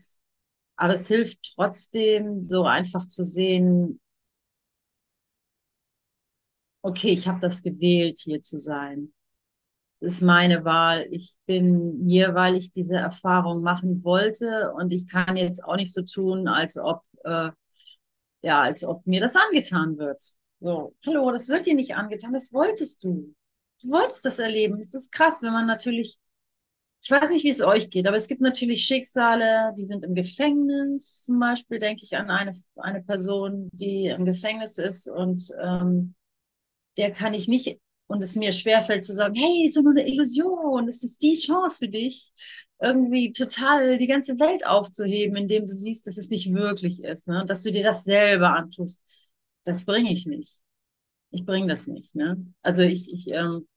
aber 0.76 0.94
es 0.96 1.08
hilft 1.08 1.54
trotzdem, 1.56 2.44
so 2.44 2.64
einfach 2.64 3.08
zu 3.08 3.24
sehen, 3.24 4.00
okay, 6.82 7.10
ich 7.10 7.28
habe 7.28 7.40
das 7.40 7.64
gewählt, 7.64 8.20
hier 8.20 8.42
zu 8.42 8.58
sein. 8.58 9.14
Das 10.00 10.14
ist 10.14 10.22
meine 10.22 10.66
Wahl. 10.66 11.08
Ich 11.12 11.36
bin 11.46 12.04
hier, 12.08 12.34
weil 12.34 12.56
ich 12.56 12.72
diese 12.72 12.96
Erfahrung 12.96 13.62
machen 13.62 14.04
wollte 14.04 14.74
und 14.76 14.92
ich 14.92 15.08
kann 15.08 15.38
jetzt 15.38 15.64
auch 15.64 15.76
nicht 15.76 15.94
so 15.94 16.02
tun, 16.02 16.48
als 16.48 16.78
ob, 16.78 17.04
äh, 17.24 17.52
ja, 18.42 18.62
als 18.62 18.84
ob 18.84 19.06
mir 19.06 19.22
das 19.22 19.36
angetan 19.36 19.98
wird. 19.98 20.20
So, 20.60 20.96
hallo, 21.06 21.32
das 21.32 21.50
wird 21.50 21.66
dir 21.68 21.76
nicht 21.76 21.96
angetan, 21.96 22.34
das 22.34 22.52
wolltest 22.54 23.04
du. 23.04 23.36
Du 23.82 23.90
wolltest 23.90 24.26
das 24.26 24.40
erleben. 24.40 24.80
Es 24.80 24.94
ist 24.94 25.12
krass, 25.12 25.42
wenn 25.44 25.54
man 25.54 25.68
natürlich, 25.68 26.18
ich 27.04 27.12
weiß 27.12 27.30
nicht, 27.30 27.44
wie 27.44 27.50
es 27.50 27.62
euch 27.62 27.90
geht, 27.92 28.08
aber 28.08 28.18
es 28.18 28.28
gibt 28.28 28.42
natürlich 28.42 28.84
Schicksale, 28.86 29.74
die 29.78 29.84
sind 29.84 30.04
im 30.04 30.16
Gefängnis. 30.16 31.22
Zum 31.22 31.40
Beispiel 31.40 31.80
denke 31.80 32.04
ich 32.04 32.16
an 32.18 32.30
eine, 32.32 32.54
eine 32.76 33.04
Person, 33.04 33.70
die 33.74 34.08
im 34.08 34.26
Gefängnis 34.26 34.78
ist 34.80 35.08
und 35.08 35.48
ähm, 35.62 36.16
der 36.98 37.12
kann 37.12 37.34
ich 37.34 37.48
nicht 37.48 37.80
und 38.08 38.24
es 38.24 38.36
mir 38.36 38.52
schwerfällt 38.52 39.06
zu 39.06 39.14
sagen, 39.14 39.36
hey, 39.36 39.72
doch 39.74 39.82
nur 39.82 39.92
eine 39.92 40.08
Illusion, 40.08 40.88
es 40.88 41.04
ist 41.04 41.22
die 41.24 41.36
Chance 41.36 41.78
für 41.80 41.88
dich, 41.88 42.34
irgendwie 42.80 43.32
total 43.32 43.98
die 43.98 44.08
ganze 44.08 44.40
Welt 44.40 44.66
aufzuheben, 44.66 45.36
indem 45.38 45.66
du 45.68 45.74
siehst, 45.74 46.08
dass 46.08 46.18
es 46.18 46.30
nicht 46.30 46.54
wirklich 46.54 47.04
ist, 47.04 47.28
ne? 47.28 47.46
dass 47.48 47.64
du 47.64 47.72
dir 47.72 47.84
das 47.84 48.04
selber 48.04 48.56
antust. 48.56 49.04
Das 49.64 49.86
bringe 49.86 50.12
ich 50.12 50.26
nicht. 50.26 50.62
Ich 51.30 51.46
bringe 51.46 51.68
das 51.68 51.88
nicht. 51.88 52.16
Ne? 52.16 52.46
Also 52.64 52.82
ich, 52.82 53.12
ich, 53.14 53.32
ähm, 53.32 53.68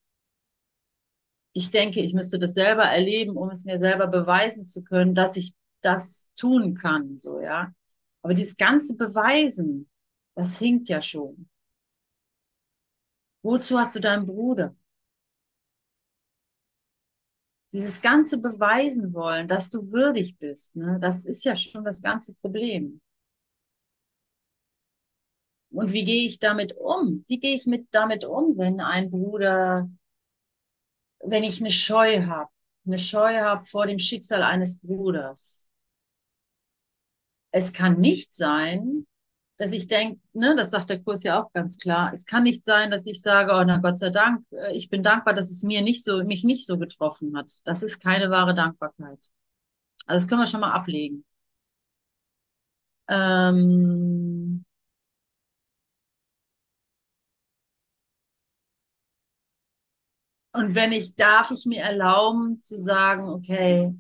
ich 1.53 1.71
denke, 1.71 2.01
ich 2.01 2.15
müsste 2.15 2.39
das 2.39 2.55
selber 2.55 2.83
erleben, 2.83 3.37
um 3.37 3.51
es 3.51 3.65
mir 3.65 3.79
selber 3.79 4.09
beweisen 4.09 4.65
zu 4.65 4.83
können, 4.83 5.15
dass 5.15 5.37
ich 5.37 5.55
das 5.83 6.31
tun 6.35 6.75
kann, 6.75 7.19
so, 7.19 7.41
ja. 7.41 7.73
Aber 8.23 8.35
dieses 8.35 8.57
ganze 8.57 8.97
Beweisen, 8.97 9.89
das 10.35 10.59
hinkt 10.59 10.89
ja 10.89 11.01
schon. 11.01 11.49
Wozu 13.45 13.79
hast 13.79 13.95
du 13.95 14.01
deinen 14.01 14.27
Bruder? 14.27 14.75
Dieses 17.75 18.01
ganze 18.01 18.39
Beweisen 18.39 19.13
wollen, 19.13 19.49
dass 19.49 19.69
du 19.69 19.93
würdig 19.93 20.39
bist, 20.39 20.77
ne, 20.77 20.99
das 21.01 21.27
ist 21.27 21.45
ja 21.45 21.55
schon 21.55 21.85
das 21.85 22.01
ganze 22.01 22.35
Problem. 22.35 23.01
Und 25.71 25.93
wie 25.93 26.05
gehe 26.05 26.27
ich 26.27 26.39
damit 26.39 26.75
um? 26.79 27.25
Wie 27.29 27.39
gehe 27.39 27.55
ich 27.55 27.67
mit 27.67 27.89
damit 27.91 28.25
um, 28.25 28.57
wenn 28.57 28.81
ein 28.81 29.11
Bruder, 29.11 29.91
wenn 31.21 31.43
ich 31.45 31.61
eine 31.61 31.71
Scheu 31.71 32.25
habe, 32.27 32.51
eine 32.87 32.99
Scheu 32.99 33.41
habe 33.41 33.65
vor 33.65 33.87
dem 33.87 33.99
Schicksal 33.99 34.43
eines 34.43 34.79
Bruders? 34.79 35.69
Es 37.51 37.73
kann 37.73 38.01
nicht 38.01 38.33
sein, 38.33 39.07
dass 39.57 39.73
ich 39.73 39.87
denke, 39.87 40.21
ne, 40.33 40.55
das 40.57 40.71
sagt 40.71 40.91
der 40.91 41.03
Kurs 41.03 41.23
ja 41.23 41.41
auch 41.43 41.53
ganz 41.53 41.79
klar, 41.79 42.13
es 42.13 42.25
kann 42.27 42.43
nicht 42.43 42.65
sein, 42.65 42.91
dass 42.91 43.07
ich 43.07 43.23
sage, 43.23 43.53
oh 43.55 43.63
na 43.65 43.79
Gott 43.79 43.99
sei 43.99 44.11
Dank, 44.11 44.45
äh, 44.53 44.77
ich 44.77 44.89
bin 44.91 45.03
dankbar, 45.03 45.35
dass 45.35 45.51
es 45.51 45.63
mir 45.63 45.83
nicht 45.83 46.03
so, 46.05 46.25
mich 46.25 46.45
nicht 46.45 46.67
so 46.67 46.79
getroffen 46.79 47.37
hat. 47.37 47.53
Das 47.65 47.83
ist 47.83 48.01
keine 48.01 48.31
wahre 48.31 48.55
Dankbarkeit. 48.55 49.31
Also 50.07 50.21
das 50.23 50.29
können 50.29 50.41
wir 50.43 50.47
schon 50.47 50.61
mal 50.61 50.73
ablegen. 50.73 51.25
Ähm, 53.09 54.65
und 60.53 60.75
wenn 60.75 60.93
ich, 60.93 61.15
darf 61.17 61.51
ich 61.51 61.67
mir 61.67 61.81
erlauben 61.83 62.61
zu 62.61 62.79
sagen, 62.79 63.29
okay, 63.29 63.95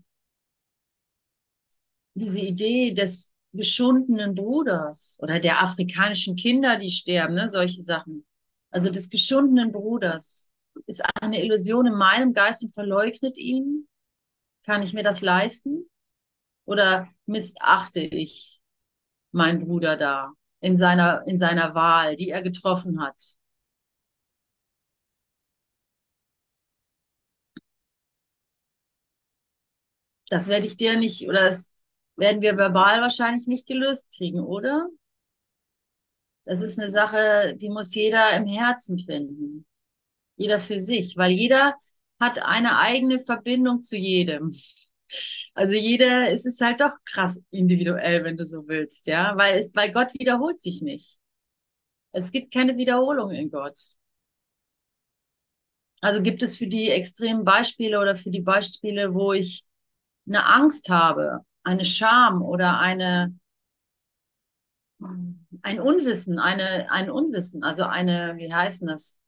diese 2.14 2.40
Idee 2.40 2.92
des 2.92 3.33
geschundenen 3.54 4.34
Bruders 4.34 5.18
oder 5.20 5.40
der 5.40 5.62
afrikanischen 5.62 6.36
Kinder, 6.36 6.78
die 6.78 6.90
sterben, 6.90 7.34
ne, 7.34 7.48
solche 7.48 7.82
Sachen. 7.82 8.26
Also 8.70 8.90
des 8.90 9.08
geschundenen 9.10 9.72
Bruders 9.72 10.50
ist 10.86 11.02
eine 11.20 11.42
Illusion 11.42 11.86
in 11.86 11.94
meinem 11.94 12.34
Geist 12.34 12.62
und 12.64 12.74
verleugnet 12.74 13.38
ihn. 13.38 13.88
Kann 14.64 14.82
ich 14.82 14.92
mir 14.94 15.04
das 15.04 15.20
leisten? 15.20 15.88
Oder 16.66 17.08
missachte 17.26 18.00
ich 18.00 18.62
meinen 19.32 19.64
Bruder 19.66 19.96
da 19.96 20.32
in 20.60 20.76
seiner, 20.76 21.24
in 21.26 21.38
seiner 21.38 21.74
Wahl, 21.74 22.16
die 22.16 22.30
er 22.30 22.42
getroffen 22.42 23.00
hat? 23.02 23.36
Das 30.28 30.46
werde 30.48 30.66
ich 30.66 30.76
dir 30.76 30.96
nicht, 30.98 31.28
oder 31.28 31.42
das 31.44 31.70
werden 32.16 32.42
wir 32.42 32.56
verbal 32.56 33.00
wahrscheinlich 33.00 33.46
nicht 33.46 33.66
gelöst 33.66 34.10
kriegen, 34.16 34.40
oder? 34.40 34.88
Das 36.44 36.60
ist 36.60 36.78
eine 36.78 36.90
Sache, 36.90 37.56
die 37.56 37.70
muss 37.70 37.94
jeder 37.94 38.36
im 38.36 38.46
Herzen 38.46 38.98
finden. 38.98 39.66
Jeder 40.36 40.58
für 40.58 40.78
sich, 40.78 41.16
weil 41.16 41.32
jeder 41.32 41.74
hat 42.20 42.38
eine 42.40 42.78
eigene 42.78 43.20
Verbindung 43.20 43.82
zu 43.82 43.96
jedem. 43.96 44.52
Also 45.54 45.74
jeder, 45.74 46.30
es 46.30 46.44
ist 46.44 46.60
halt 46.60 46.80
doch 46.80 46.92
krass 47.04 47.40
individuell, 47.50 48.24
wenn 48.24 48.36
du 48.36 48.44
so 48.44 48.66
willst, 48.66 49.06
ja, 49.06 49.36
weil 49.36 49.58
es, 49.58 49.74
weil 49.74 49.92
Gott 49.92 50.12
wiederholt 50.18 50.60
sich 50.60 50.82
nicht. 50.82 51.18
Es 52.12 52.32
gibt 52.32 52.52
keine 52.52 52.76
Wiederholung 52.76 53.30
in 53.30 53.50
Gott. 53.50 53.78
Also 56.00 56.22
gibt 56.22 56.42
es 56.42 56.56
für 56.56 56.66
die 56.66 56.90
extremen 56.90 57.44
Beispiele 57.44 57.98
oder 58.00 58.14
für 58.16 58.30
die 58.30 58.40
Beispiele, 58.40 59.14
wo 59.14 59.32
ich 59.32 59.64
eine 60.26 60.44
Angst 60.46 60.88
habe, 60.88 61.40
eine 61.64 61.84
Scham 61.84 62.42
oder 62.42 62.78
eine, 62.78 63.34
ein 65.62 65.80
Unwissen, 65.80 66.38
eine, 66.38 66.90
ein 66.90 67.10
Unwissen, 67.10 67.64
also 67.64 67.84
eine, 67.84 68.36
wie 68.36 68.52
heißt 68.52 68.82
das? 68.86 69.20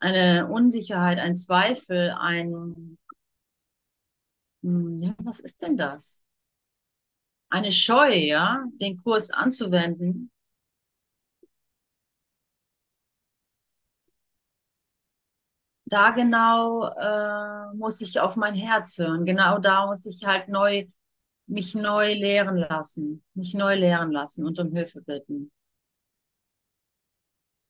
Eine 0.00 0.48
Unsicherheit, 0.48 1.18
ein 1.18 1.36
Zweifel, 1.36 2.10
ein, 2.18 2.98
hm, 4.62 4.98
ja, 5.00 5.14
was 5.18 5.38
ist 5.38 5.62
denn 5.62 5.76
das? 5.76 6.24
Eine 7.50 7.70
Scheu, 7.70 8.14
ja, 8.14 8.64
den 8.80 8.96
Kurs 8.96 9.30
anzuwenden. 9.30 10.31
Da 15.92 16.10
genau 16.10 16.86
äh, 16.88 17.74
muss 17.76 18.00
ich 18.00 18.18
auf 18.20 18.36
mein 18.36 18.54
Herz 18.54 18.96
hören. 18.98 19.24
Genau 19.26 19.58
da 19.58 19.86
muss 19.86 20.06
ich 20.06 20.24
halt 20.24 20.48
neu 20.48 20.86
mich 21.46 21.74
neu 21.74 22.14
lehren 22.14 22.56
lassen, 22.56 23.24
mich 23.34 23.54
neu 23.54 23.76
lehren 23.76 24.12
lassen 24.12 24.46
und 24.46 24.58
um 24.60 24.72
Hilfe 24.74 25.02
bitten. 25.02 25.52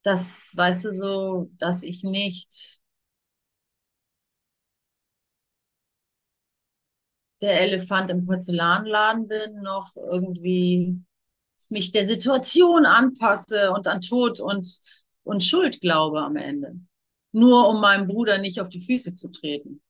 Das, 0.02 0.52
weißt 0.56 0.84
du 0.86 0.92
so, 0.92 1.50
dass 1.58 1.82
ich 1.82 2.02
nicht 2.04 2.80
der 7.42 7.60
Elefant 7.60 8.10
im 8.10 8.24
Porzellanladen 8.26 9.28
bin, 9.28 9.62
noch 9.62 9.94
irgendwie 9.96 11.02
mich 11.70 11.90
der 11.92 12.06
Situation 12.06 12.86
anpasse 12.86 13.72
und 13.72 13.88
an 13.88 14.00
Tod 14.02 14.40
und, 14.40 14.68
und 15.24 15.44
Schuld 15.44 15.80
glaube 15.80 16.20
am 16.22 16.36
Ende. 16.36 16.76
Nur 17.32 17.68
um 17.68 17.80
meinem 17.80 18.06
Bruder 18.06 18.38
nicht 18.38 18.60
auf 18.60 18.68
die 18.68 18.84
Füße 18.84 19.14
zu 19.14 19.30
treten. 19.30 19.82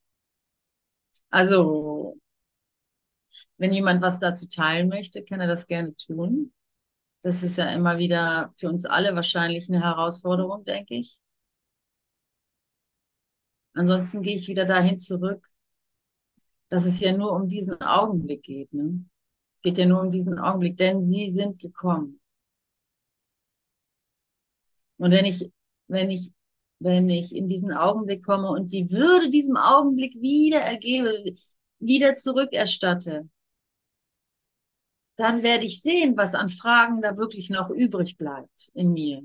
Also, 1.31 2.19
wenn 3.57 3.73
jemand 3.73 4.03
was 4.03 4.21
dazu 4.21 4.47
teilen 4.49 4.89
möchte, 4.89 5.25
kann 5.25 5.41
er 5.41 5.47
das 5.47 5.67
gerne 5.67 5.95
tun. 5.97 6.53
Das 7.23 7.43
ist 7.43 7.57
ja 7.57 7.73
immer 7.73 7.99
wieder 7.99 8.53
für 8.57 8.69
uns 8.69 8.85
alle 8.85 9.15
wahrscheinlich 9.15 9.69
eine 9.69 9.81
Herausforderung, 9.83 10.65
denke 10.65 10.95
ich. 10.95 11.19
Ansonsten 13.75 14.23
gehe 14.23 14.37
ich 14.37 14.49
wieder 14.49 14.67
dahin 14.67 14.99
zurück, 14.99 15.49
dass 16.69 16.85
es 16.85 17.01
ja 17.01 17.17
nur 17.17 17.33
um 17.33 17.49
diesen 17.49 17.81
Augenblick 17.81 18.43
geht. 18.43 18.73
Ne? 18.73 19.05
Es 19.53 19.63
geht 19.63 19.79
ja 19.79 19.87
nur 19.87 20.01
um 20.01 20.11
diesen 20.11 20.39
Augenblick, 20.39 20.77
denn 20.77 21.03
sie 21.03 21.31
sind 21.31 21.59
gekommen. 21.59 22.21
Und 24.99 25.11
wenn 25.11 25.25
ich, 25.25 25.51
wenn 25.89 26.11
ich, 26.11 26.33
wenn 26.83 27.09
ich 27.09 27.35
in 27.35 27.49
diesen 27.49 27.73
Augenblick 27.73 28.25
komme 28.25 28.49
und 28.49 28.73
die 28.73 28.91
Würde 28.91 29.31
diesem 29.31 29.57
Augenblick 29.57 30.21
wieder 30.21 30.61
ergebe, 30.61 31.33
wieder 31.79 32.15
zurückerstatte, 32.15 33.29
dann 35.17 35.43
werde 35.43 35.67
ich 35.67 35.83
sehen, 35.83 36.17
was 36.17 36.35
an 36.35 36.49
Fragen 36.49 37.03
da 37.03 37.17
wirklich 37.17 37.51
noch 37.51 37.71
übrig 37.71 38.17
bleibt 38.17 38.71
in 38.75 38.93
mir. 38.93 39.23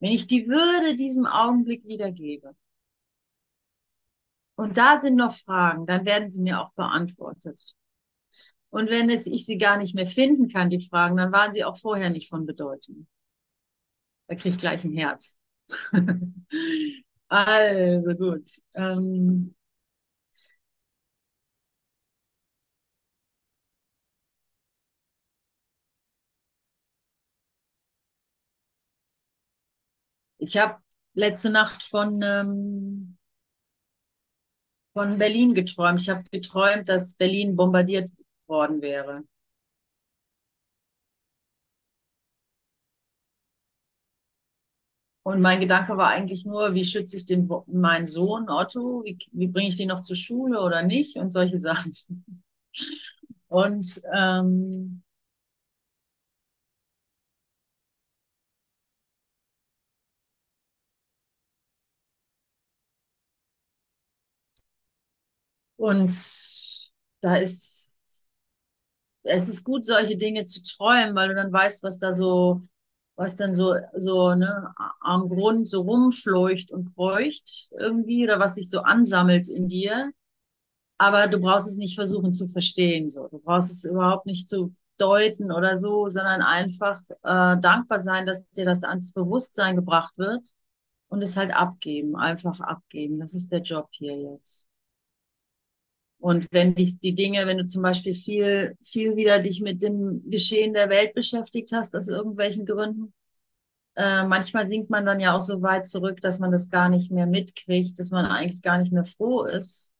Wenn 0.00 0.12
ich 0.12 0.26
die 0.26 0.48
Würde 0.48 0.96
diesem 0.96 1.26
Augenblick 1.26 1.86
wiedergebe. 1.86 2.54
Und 4.56 4.78
da 4.78 5.00
sind 5.00 5.16
noch 5.16 5.34
Fragen, 5.36 5.86
dann 5.86 6.06
werden 6.06 6.30
sie 6.30 6.40
mir 6.40 6.60
auch 6.60 6.72
beantwortet. 6.72 7.74
Und 8.70 8.90
wenn 8.90 9.10
es 9.10 9.26
ich 9.26 9.46
sie 9.46 9.58
gar 9.58 9.76
nicht 9.76 9.94
mehr 9.94 10.06
finden 10.06 10.48
kann, 10.48 10.70
die 10.70 10.80
Fragen, 10.80 11.16
dann 11.16 11.32
waren 11.32 11.52
sie 11.52 11.64
auch 11.64 11.76
vorher 11.76 12.10
nicht 12.10 12.28
von 12.28 12.46
Bedeutung. 12.46 13.06
Er 14.28 14.36
kriegt 14.36 14.58
gleich 14.60 14.84
ein 14.84 14.92
Herz. 14.96 15.38
also 17.28 18.14
gut. 18.16 18.46
Ähm, 18.74 19.54
Ich 30.38 30.56
habe 30.56 30.80
letzte 31.14 31.50
Nacht 31.50 31.82
von, 31.82 32.22
ähm, 32.22 33.18
von 34.92 35.18
Berlin 35.18 35.54
geträumt. 35.54 36.00
Ich 36.02 36.08
habe 36.08 36.24
geträumt, 36.30 36.88
dass 36.88 37.14
Berlin 37.14 37.54
bombardiert 37.56 38.10
worden 38.48 38.82
wäre. 38.82 39.22
Und 45.26 45.40
mein 45.42 45.58
Gedanke 45.58 45.96
war 45.96 46.10
eigentlich 46.10 46.44
nur, 46.44 46.72
wie 46.74 46.84
schütze 46.84 47.16
ich 47.16 47.26
den, 47.26 47.50
meinen 47.66 48.06
Sohn 48.06 48.48
Otto? 48.48 49.02
Wie, 49.04 49.18
wie 49.32 49.48
bringe 49.48 49.68
ich 49.70 49.76
den 49.76 49.88
noch 49.88 50.00
zur 50.00 50.14
Schule 50.14 50.60
oder 50.62 50.82
nicht? 50.82 51.16
Und 51.16 51.32
solche 51.32 51.58
Sachen. 51.58 51.92
Und 53.48 54.00
ähm, 54.12 55.02
Und 65.76 66.10
da 67.20 67.36
ist, 67.36 67.96
es 69.24 69.48
ist 69.48 69.64
gut, 69.64 69.84
solche 69.84 70.16
Dinge 70.16 70.44
zu 70.46 70.62
träumen, 70.62 71.14
weil 71.14 71.28
du 71.28 71.34
dann 71.34 71.52
weißt, 71.52 71.82
was 71.82 71.98
da 71.98 72.12
so, 72.12 72.60
was 73.16 73.34
dann 73.34 73.54
so, 73.54 73.74
so, 73.96 74.34
ne, 74.34 74.72
am 75.00 75.28
Grund 75.28 75.68
so 75.68 75.82
rumfleucht 75.82 76.70
und 76.70 76.94
kreucht 76.94 77.70
irgendwie 77.78 78.24
oder 78.24 78.38
was 78.38 78.54
sich 78.54 78.68
so 78.70 78.80
ansammelt 78.80 79.48
in 79.48 79.66
dir. 79.66 80.12
Aber 80.98 81.26
du 81.26 81.38
brauchst 81.40 81.66
es 81.66 81.76
nicht 81.76 81.94
versuchen 81.94 82.32
zu 82.32 82.46
verstehen, 82.46 83.08
so. 83.08 83.28
Du 83.28 83.38
brauchst 83.38 83.70
es 83.70 83.84
überhaupt 83.84 84.26
nicht 84.26 84.48
zu 84.48 84.74
deuten 84.98 85.52
oder 85.52 85.76
so, 85.78 86.08
sondern 86.08 86.42
einfach 86.42 86.98
äh, 87.22 87.58
dankbar 87.60 87.98
sein, 87.98 88.26
dass 88.26 88.50
dir 88.50 88.64
das 88.64 88.82
ans 88.82 89.12
Bewusstsein 89.12 89.76
gebracht 89.76 90.16
wird 90.18 90.52
und 91.08 91.22
es 91.22 91.36
halt 91.36 91.52
abgeben, 91.54 92.16
einfach 92.16 92.60
abgeben. 92.60 93.20
Das 93.20 93.34
ist 93.34 93.52
der 93.52 93.60
Job 93.60 93.88
hier 93.90 94.16
jetzt. 94.16 94.66
Und 96.18 96.48
wenn 96.50 96.74
dich 96.74 96.98
die 96.98 97.14
Dinge, 97.14 97.46
wenn 97.46 97.58
du 97.58 97.66
zum 97.66 97.82
Beispiel 97.82 98.14
viel, 98.14 98.76
viel 98.82 99.16
wieder 99.16 99.40
dich 99.40 99.60
mit 99.60 99.82
dem 99.82 100.28
Geschehen 100.30 100.72
der 100.72 100.88
Welt 100.88 101.14
beschäftigt 101.14 101.72
hast, 101.72 101.94
aus 101.94 102.08
irgendwelchen 102.08 102.64
Gründen, 102.64 103.12
äh, 103.96 104.24
manchmal 104.24 104.66
sinkt 104.66 104.90
man 104.90 105.06
dann 105.06 105.20
ja 105.20 105.36
auch 105.36 105.40
so 105.40 105.62
weit 105.62 105.86
zurück, 105.86 106.20
dass 106.20 106.38
man 106.38 106.52
das 106.52 106.68
gar 106.70 106.88
nicht 106.88 107.10
mehr 107.10 107.26
mitkriegt, 107.26 107.98
dass 107.98 108.10
man 108.10 108.26
eigentlich 108.26 108.62
gar 108.62 108.78
nicht 108.78 108.92
mehr 108.92 109.04
froh 109.04 109.44
ist. 109.44 109.92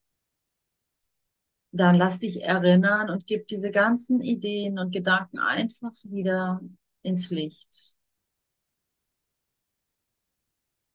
Dann 1.72 1.96
lass 1.96 2.18
dich 2.18 2.42
erinnern 2.42 3.10
und 3.10 3.26
gib 3.26 3.48
diese 3.48 3.70
ganzen 3.70 4.20
Ideen 4.20 4.78
und 4.78 4.92
Gedanken 4.92 5.38
einfach 5.38 5.92
wieder 6.04 6.60
ins 7.02 7.30
Licht. 7.30 7.96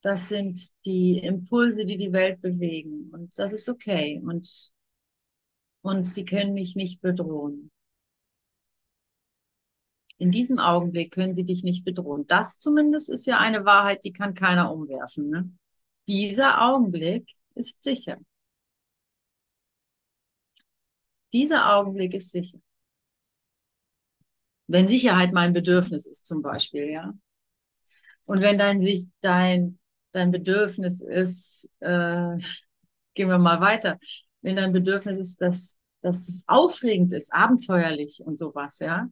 Das 0.02 0.30
sind 0.30 0.60
die 0.86 1.20
Impulse, 1.20 1.86
die 1.86 1.98
die 1.98 2.12
Welt 2.14 2.42
bewegen. 2.42 3.10
Und 3.12 3.38
das 3.38 3.54
ist 3.54 3.70
okay. 3.70 4.20
Und 4.24 4.72
und 5.82 6.08
sie 6.08 6.26
können 6.26 6.54
mich 6.54 6.76
nicht 6.76 7.02
bedrohen. 7.02 7.72
In 10.18 10.30
diesem 10.30 10.60
Augenblick 10.60 11.12
können 11.12 11.36
sie 11.36 11.46
dich 11.46 11.64
nicht 11.64 11.84
bedrohen. 11.84 12.28
Das 12.28 12.60
zumindest 12.60 13.10
ist 13.10 13.26
ja 13.26 13.40
eine 13.40 13.66
Wahrheit, 13.66 14.04
die 14.04 14.14
kann 14.14 14.36
keiner 14.36 14.72
umwerfen. 14.72 15.30
Ne? 15.30 15.52
Dieser 16.08 16.62
Augenblick 16.62 17.28
ist 17.56 17.82
sicher. 17.82 18.20
Dieser 21.34 21.76
Augenblick 21.76 22.14
ist 22.14 22.32
sicher. 22.32 22.60
Wenn 24.68 24.88
Sicherheit 24.88 25.34
mein 25.34 25.54
Bedürfnis 25.54 26.06
ist 26.06 26.26
zum 26.26 26.42
Beispiel, 26.42 26.90
ja. 26.90 27.14
Und 28.26 28.42
wenn 28.42 28.58
dein, 28.58 28.82
dein, 29.22 29.80
dein 30.12 30.32
Bedürfnis 30.32 31.02
ist, 31.02 31.70
äh, 31.80 32.38
gehen 33.16 33.30
wir 33.30 33.38
mal 33.38 33.60
weiter, 33.60 34.00
wenn 34.42 34.56
dein 34.56 34.74
Bedürfnis 34.74 35.18
ist, 35.18 35.42
dass, 35.42 35.78
dass 36.02 36.28
es 36.28 36.44
aufregend 36.48 37.14
ist, 37.14 37.34
abenteuerlich 37.34 38.22
und 38.24 38.38
sowas, 38.38 38.80
ja, 38.80 39.10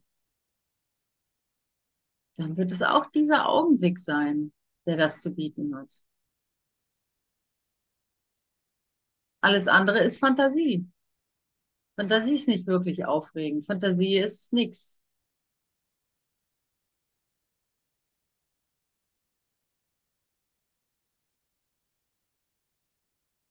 dann 2.37 2.55
wird 2.57 2.71
es 2.71 2.81
auch 2.81 3.05
dieser 3.07 3.49
Augenblick 3.49 3.99
sein, 3.99 4.53
der 4.85 4.97
das 4.97 5.21
zu 5.21 5.35
bieten 5.35 5.75
hat. 5.75 6.05
Alles 9.41 9.67
andere 9.67 9.99
ist 9.99 10.19
Fantasie. 10.19 10.87
Fantasie 11.95 12.35
ist 12.35 12.47
nicht 12.47 12.65
wirklich 12.65 13.05
aufregend. 13.05 13.65
Fantasie 13.65 14.17
ist 14.17 14.53
nichts. 14.53 15.01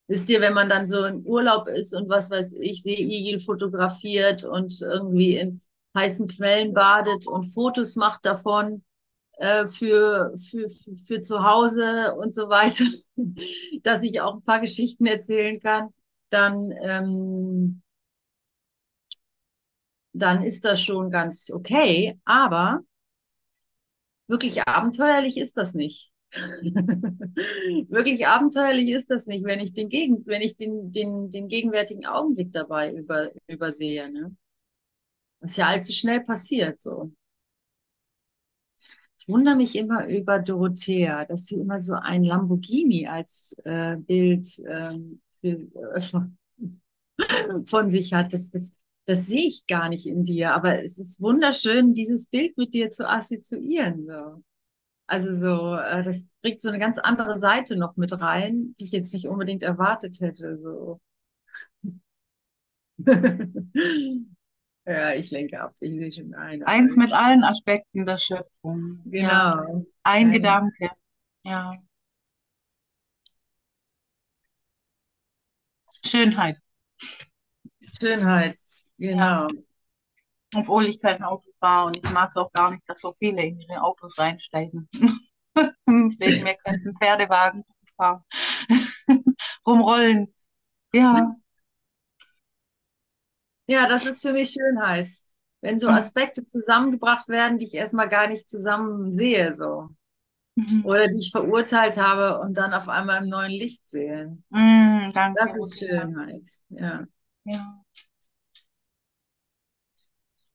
Wisst 0.08 0.28
ihr, 0.30 0.40
wenn 0.40 0.54
man 0.54 0.68
dann 0.68 0.88
so 0.88 1.04
im 1.04 1.20
Urlaub 1.26 1.68
ist 1.68 1.94
und 1.94 2.08
was 2.08 2.30
weiß 2.30 2.54
ich, 2.54 2.82
Seeigel 2.82 3.38
fotografiert 3.38 4.42
und 4.42 4.80
irgendwie 4.80 5.36
in 5.36 5.60
heißen 5.96 6.28
Quellen 6.28 6.72
badet 6.74 7.26
und 7.26 7.52
Fotos 7.52 7.96
macht 7.96 8.24
davon 8.24 8.84
äh, 9.38 9.68
für, 9.68 10.34
für, 10.36 10.68
für, 10.68 10.96
für 10.96 11.20
zu 11.20 11.44
Hause 11.44 12.14
und 12.16 12.32
so 12.34 12.48
weiter, 12.48 12.84
dass 13.82 14.02
ich 14.02 14.20
auch 14.20 14.36
ein 14.36 14.42
paar 14.42 14.60
Geschichten 14.60 15.06
erzählen 15.06 15.60
kann, 15.60 15.90
dann, 16.30 16.72
ähm, 16.82 17.82
dann 20.12 20.42
ist 20.42 20.64
das 20.64 20.82
schon 20.82 21.10
ganz 21.10 21.50
okay. 21.50 22.18
Aber 22.24 22.80
wirklich 24.26 24.66
abenteuerlich 24.66 25.36
ist 25.36 25.56
das 25.56 25.74
nicht. 25.74 26.12
Wirklich 27.88 28.26
abenteuerlich 28.26 28.90
ist 28.90 29.10
das 29.10 29.26
nicht, 29.26 29.44
wenn 29.44 29.60
ich 29.60 29.72
den, 29.72 29.88
Gegen 29.88 30.26
wenn 30.26 30.42
ich 30.42 30.56
den, 30.56 30.92
den, 30.92 31.30
den 31.30 31.48
gegenwärtigen 31.48 32.06
Augenblick 32.06 32.52
dabei 32.52 32.92
über, 32.92 33.30
übersehe. 33.46 34.10
Ne? 34.10 34.36
Was 35.40 35.56
ja 35.56 35.66
allzu 35.66 35.92
schnell 35.92 36.20
passiert. 36.20 36.80
So. 36.82 37.12
Ich 39.18 39.28
wundere 39.28 39.56
mich 39.56 39.76
immer 39.76 40.06
über 40.06 40.38
Dorothea, 40.38 41.24
dass 41.24 41.46
sie 41.46 41.56
immer 41.56 41.80
so 41.80 41.94
ein 41.94 42.24
Lamborghini 42.24 43.06
als 43.06 43.56
äh, 43.64 43.96
Bild 43.96 44.48
ähm, 44.66 45.20
für, 45.40 45.56
äh, 45.94 46.00
von 47.64 47.90
sich 47.90 48.12
hat. 48.12 48.32
Das, 48.34 48.50
das, 48.50 48.72
das 49.06 49.26
sehe 49.26 49.46
ich 49.46 49.66
gar 49.66 49.88
nicht 49.88 50.06
in 50.06 50.24
dir, 50.24 50.52
aber 50.52 50.84
es 50.84 50.98
ist 50.98 51.20
wunderschön, 51.20 51.94
dieses 51.94 52.26
Bild 52.26 52.58
mit 52.58 52.74
dir 52.74 52.90
zu 52.90 53.08
assoziieren. 53.08 54.06
So. 54.06 54.42
Also 55.08 55.34
so, 55.34 55.74
äh, 55.74 56.04
das 56.04 56.28
bringt 56.42 56.60
so 56.60 56.68
eine 56.68 56.78
ganz 56.78 56.98
andere 56.98 57.34
Seite 57.36 57.76
noch 57.76 57.96
mit 57.96 58.12
rein, 58.20 58.74
die 58.78 58.84
ich 58.84 58.92
jetzt 58.92 59.14
nicht 59.14 59.26
unbedingt 59.26 59.62
erwartet 59.62 60.20
hätte. 60.20 60.58
So. 60.58 61.00
ja, 64.86 65.14
ich 65.14 65.30
lenke 65.30 65.60
ab. 65.60 65.74
Ich 65.80 65.92
sehe 65.92 66.12
schon 66.12 66.34
ein. 66.34 66.62
Eins 66.64 66.96
mit 66.96 67.12
allen 67.12 67.42
Aspekten 67.42 68.04
der 68.04 68.18
Schöpfung. 68.18 69.00
Genau. 69.06 69.28
Ja. 69.28 69.66
Ein, 69.66 69.86
ein 70.02 70.30
Gedanke. 70.30 70.90
Ja. 71.42 71.72
Schönheit. 76.04 76.58
Schönheit, 77.98 78.60
genau. 78.98 79.48
Ja. 79.48 79.48
Obwohl 80.54 80.86
ich 80.86 81.00
kein 81.00 81.22
Fahre 81.60 81.88
und 81.88 81.96
ich 81.96 82.10
mag 82.12 82.30
es 82.30 82.36
auch 82.36 82.52
gar 82.52 82.70
nicht, 82.70 82.82
dass 82.88 83.00
so 83.00 83.14
viele 83.18 83.42
in 83.42 83.60
ihre 83.60 83.82
Autos 83.82 84.18
reinsteigen. 84.18 84.88
Wegen 85.86 86.44
mir 86.44 86.54
könnten 86.64 86.94
Pferdewagen 86.96 87.64
fahren, 87.96 88.22
rumrollen. 89.66 90.32
Ja. 90.92 91.36
Ja, 93.66 93.86
das 93.86 94.06
ist 94.06 94.22
für 94.22 94.32
mich 94.32 94.50
Schönheit. 94.50 95.10
Wenn 95.60 95.78
so 95.78 95.88
Aspekte 95.88 96.44
zusammengebracht 96.44 97.28
werden, 97.28 97.58
die 97.58 97.66
ich 97.66 97.74
erstmal 97.74 98.08
gar 98.08 98.28
nicht 98.28 98.48
zusammen 98.48 99.12
sehe, 99.12 99.52
so. 99.52 99.88
Mhm. 100.54 100.84
Oder 100.84 101.08
die 101.08 101.18
ich 101.18 101.30
verurteilt 101.30 101.96
habe 101.96 102.40
und 102.40 102.56
dann 102.56 102.72
auf 102.72 102.88
einmal 102.88 103.22
im 103.22 103.28
neuen 103.28 103.50
Licht 103.50 103.86
sehe. 103.88 104.38
Mhm, 104.50 105.12
danke. 105.12 105.38
Das 105.38 105.56
ist 105.56 105.78
Schönheit, 105.78 106.48
ja. 106.70 107.04
Ja. 107.44 107.84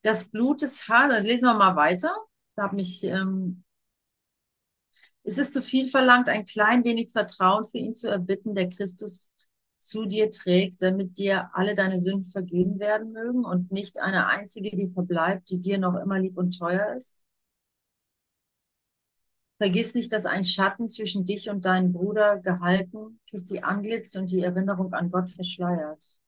Das 0.04 0.30
Blut 0.30 0.62
des 0.62 0.88
Haares, 0.90 1.24
lesen 1.24 1.46
wir 1.46 1.54
mal 1.54 1.76
weiter. 1.78 2.14
Da 2.56 2.64
habe 2.64 2.76
mich, 2.76 3.04
ähm, 3.04 3.64
ist 5.24 5.40
es 5.40 5.50
zu 5.50 5.62
viel 5.62 5.88
verlangt, 5.88 6.28
ein 6.28 6.46
klein 6.46 6.84
wenig 6.84 7.12
Vertrauen 7.12 7.66
für 7.66 7.78
ihn 7.78 7.96
zu 7.96 8.08
erbitten, 8.08 8.54
der 8.54 8.70
Christus 8.70 9.36
zu 9.78 10.06
dir 10.06 10.30
trägt, 10.30 10.82
damit 10.82 11.18
dir 11.18 11.50
alle 11.54 11.74
deine 11.74 12.00
Sünden 12.00 12.26
vergeben 12.28 12.80
werden 12.80 13.14
mögen 13.14 13.46
und 13.46 13.72
nicht 13.72 14.00
eine 14.00 14.28
einzige, 14.28 14.76
die 14.76 14.90
verbleibt, 14.90 15.50
die 15.50 15.60
dir 15.60 15.78
noch 15.78 15.96
immer 15.96 16.20
lieb 16.20 16.38
und 16.38 16.58
teuer 16.58 16.96
ist? 16.96 17.24
Vergiss 19.58 19.96
nicht, 19.96 20.12
dass 20.12 20.26
ein 20.26 20.44
Schatten 20.44 20.90
zwischen 20.90 21.24
dich 21.24 21.50
und 21.50 21.64
deinem 21.64 21.94
Bruder 21.94 22.40
gehalten, 22.40 23.22
Christi 23.30 23.60
Antlitz 23.60 24.16
und 24.16 24.32
die 24.32 24.42
Erinnerung 24.42 24.92
an 24.94 25.12
Gott 25.12 25.30
verschleiert. 25.30 26.20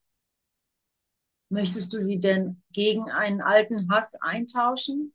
Möchtest 1.50 1.94
du 1.94 2.02
sie 2.02 2.20
denn 2.20 2.62
gegen 2.72 3.10
einen 3.12 3.42
alten 3.42 3.90
Hass 3.90 4.16
eintauschen? 4.20 5.14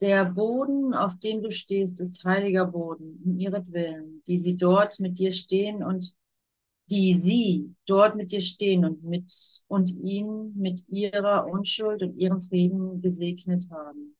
Der 0.00 0.24
Boden, 0.26 0.92
auf 0.92 1.18
dem 1.20 1.42
du 1.42 1.50
stehst, 1.50 2.00
ist 2.00 2.24
heiliger 2.24 2.66
Boden, 2.66 3.22
um 3.24 3.38
ihretwillen, 3.38 4.22
die 4.26 4.36
sie 4.36 4.56
dort 4.56 5.00
mit 5.00 5.18
dir 5.18 5.32
stehen 5.32 5.82
und 5.82 6.14
die 6.90 7.14
sie 7.14 7.74
dort 7.86 8.14
mit 8.14 8.32
dir 8.32 8.40
stehen 8.40 8.84
und 8.84 9.02
mit 9.02 9.32
und 9.68 9.90
ihn 10.02 10.52
mit 10.56 10.84
ihrer 10.88 11.46
Unschuld 11.46 12.02
und 12.02 12.16
ihrem 12.16 12.40
Frieden 12.40 13.00
gesegnet 13.00 13.68
haben. 13.70 14.15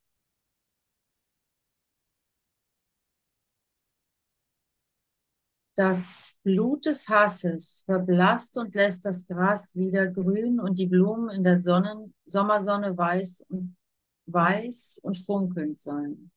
Das 5.76 6.38
Blut 6.42 6.86
des 6.86 7.06
Hasses 7.10 7.82
verblasst 7.84 8.56
und 8.56 8.74
lässt 8.74 9.04
das 9.04 9.26
Gras 9.26 9.74
wieder 9.76 10.06
grün 10.06 10.58
und 10.58 10.78
die 10.78 10.86
Blumen 10.86 11.28
in 11.28 11.44
der 11.44 11.60
Sonne, 11.60 12.10
Sommersonne 12.24 12.96
weiß 12.96 13.44
und 13.50 13.76
weiß 14.24 15.00
und 15.02 15.18
funkelnd 15.18 15.78
sein. 15.78 16.30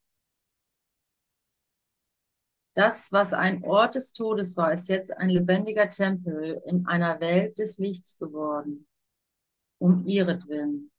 Das, 2.73 3.13
was 3.13 3.31
ein 3.31 3.63
Ort 3.63 3.95
des 3.95 4.11
Todes 4.11 4.57
war, 4.57 4.73
ist 4.73 4.89
jetzt 4.89 5.15
ein 5.17 5.29
lebendiger 5.29 5.87
Tempel 5.87 6.61
in 6.65 6.85
einer 6.85 7.21
Welt 7.21 7.57
des 7.59 7.77
Lichts 7.77 8.19
geworden, 8.19 8.87
um 9.79 10.05
ihretwillen. 10.05 10.91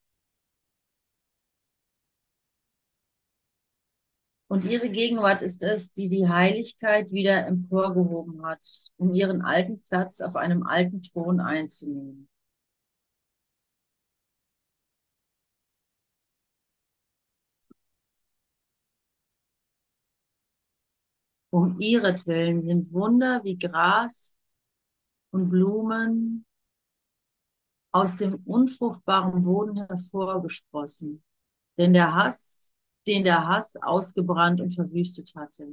Und 4.51 4.65
ihre 4.65 4.91
Gegenwart 4.91 5.43
ist 5.43 5.63
es, 5.63 5.93
die 5.93 6.09
die 6.09 6.29
Heiligkeit 6.29 7.13
wieder 7.13 7.47
emporgehoben 7.47 8.45
hat, 8.45 8.65
um 8.97 9.13
ihren 9.15 9.43
alten 9.43 9.81
Platz 9.89 10.21
auf 10.21 10.35
einem 10.35 10.65
alten 10.65 11.03
Thron 11.03 11.39
einzunehmen. 11.39 12.29
Um 21.51 21.79
ihretwillen 21.79 22.61
sind 22.65 22.93
Wunder 22.93 23.45
wie 23.45 23.57
Gras 23.57 24.37
und 25.31 25.49
Blumen 25.49 26.45
aus 27.93 28.17
dem 28.17 28.43
unfruchtbaren 28.45 29.45
Boden 29.45 29.87
hervorgesprossen. 29.87 31.23
Denn 31.79 31.93
der 31.93 32.17
Hass, 32.17 32.71
den 33.07 33.25
der 33.25 33.47
Hass 33.49 33.77
ausgebrannt 33.77 34.61
und 34.61 34.75
verwüstet 34.75 35.35
hatte. 35.37 35.69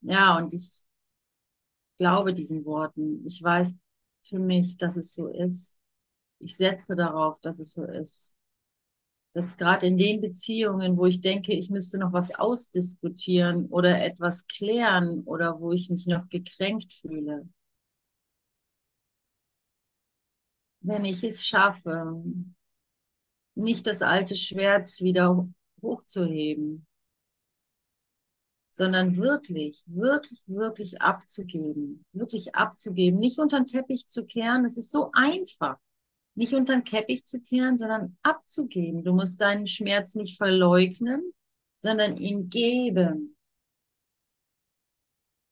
Ja, 0.00 0.36
und 0.38 0.52
ich 0.54 0.84
glaube 1.96 2.34
diesen 2.34 2.64
Worten. 2.64 3.24
Ich 3.26 3.42
weiß 3.42 3.78
für 4.24 4.38
mich, 4.38 4.76
dass 4.76 4.96
es 4.96 5.14
so 5.14 5.28
ist. 5.28 5.80
Ich 6.40 6.56
setze 6.56 6.96
darauf, 6.96 7.40
dass 7.40 7.58
es 7.58 7.72
so 7.74 7.84
ist 7.84 8.36
dass 9.34 9.56
gerade 9.56 9.86
in 9.86 9.98
den 9.98 10.20
Beziehungen, 10.20 10.96
wo 10.96 11.06
ich 11.06 11.20
denke, 11.20 11.52
ich 11.52 11.70
müsste 11.70 11.98
noch 11.98 12.12
was 12.12 12.34
ausdiskutieren 12.34 13.66
oder 13.66 14.04
etwas 14.04 14.46
klären 14.46 15.20
oder 15.24 15.60
wo 15.60 15.72
ich 15.72 15.90
mich 15.90 16.06
noch 16.06 16.28
gekränkt 16.28 16.92
fühle, 16.92 17.48
wenn 20.82 21.04
ich 21.04 21.22
es 21.24 21.46
schaffe, 21.46 22.22
nicht 23.54 23.86
das 23.86 24.02
alte 24.02 24.36
Schwert 24.36 24.88
wieder 25.00 25.48
hochzuheben, 25.80 26.86
sondern 28.70 29.16
wirklich, 29.16 29.84
wirklich, 29.86 30.44
wirklich 30.46 31.02
abzugeben, 31.02 32.04
wirklich 32.12 32.54
abzugeben, 32.54 33.20
nicht 33.20 33.38
unter 33.38 33.58
den 33.58 33.66
Teppich 33.66 34.08
zu 34.08 34.24
kehren. 34.24 34.64
Es 34.64 34.78
ist 34.78 34.90
so 34.90 35.10
einfach 35.12 35.76
nicht 36.34 36.54
unter 36.54 36.72
den 36.74 36.84
Teppich 36.84 37.26
zu 37.26 37.40
kehren, 37.42 37.76
sondern 37.76 38.16
abzugeben. 38.22 39.04
Du 39.04 39.12
musst 39.12 39.40
deinen 39.40 39.66
Schmerz 39.66 40.14
nicht 40.14 40.38
verleugnen, 40.38 41.34
sondern 41.76 42.16
ihn 42.16 42.48
geben. 42.48 43.36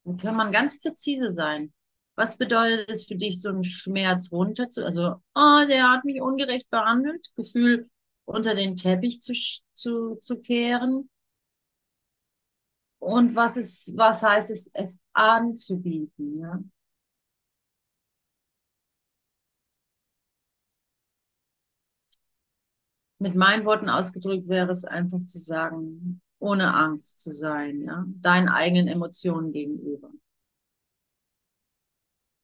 Dann 0.04 0.16
kann 0.16 0.34
man 0.34 0.52
ganz 0.52 0.80
präzise 0.80 1.30
sein. 1.30 1.74
Was 2.20 2.36
bedeutet 2.36 2.90
es 2.90 3.06
für 3.06 3.16
dich, 3.16 3.40
so 3.40 3.48
einen 3.48 3.64
Schmerz 3.64 4.30
runter 4.30 4.68
zu, 4.68 4.84
also, 4.84 5.22
oh, 5.34 5.64
der 5.66 5.90
hat 5.90 6.04
mich 6.04 6.20
ungerecht 6.20 6.68
behandelt, 6.68 7.30
Gefühl 7.34 7.88
unter 8.26 8.54
den 8.54 8.76
Teppich 8.76 9.22
zu, 9.22 9.32
zu, 9.72 10.16
zu 10.16 10.38
kehren? 10.42 11.08
Und 12.98 13.34
was 13.34 13.56
ist, 13.56 13.96
was 13.96 14.22
heißt 14.22 14.50
es, 14.50 14.70
es 14.74 15.00
anzubieten, 15.14 16.40
ja? 16.40 16.60
mit 23.18 23.34
meinen 23.34 23.64
Worten 23.64 23.88
ausgedrückt 23.88 24.46
wäre 24.46 24.70
es 24.70 24.84
einfach 24.84 25.24
zu 25.24 25.38
sagen, 25.38 26.20
ohne 26.38 26.74
Angst 26.74 27.20
zu 27.20 27.30
sein, 27.30 27.80
ja, 27.80 28.04
deinen 28.08 28.50
eigenen 28.50 28.88
Emotionen 28.88 29.52
gegenüber. 29.52 30.10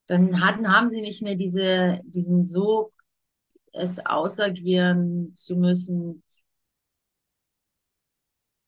Dann 0.07 0.41
hatten, 0.41 0.69
haben 0.73 0.89
sie 0.89 1.01
nicht 1.01 1.23
mehr 1.23 1.35
diese, 1.37 2.01
diesen 2.05 2.47
Sog, 2.47 2.93
es 3.73 4.05
ausagieren 4.05 5.35
zu 5.35 5.57
müssen. 5.57 6.23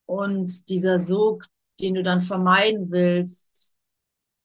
Und 0.07 0.68
dieser 0.70 0.98
Sog, 0.98 1.44
den 1.81 1.94
du 1.94 2.03
dann 2.03 2.20
vermeiden 2.20 2.90
willst, 2.90 3.74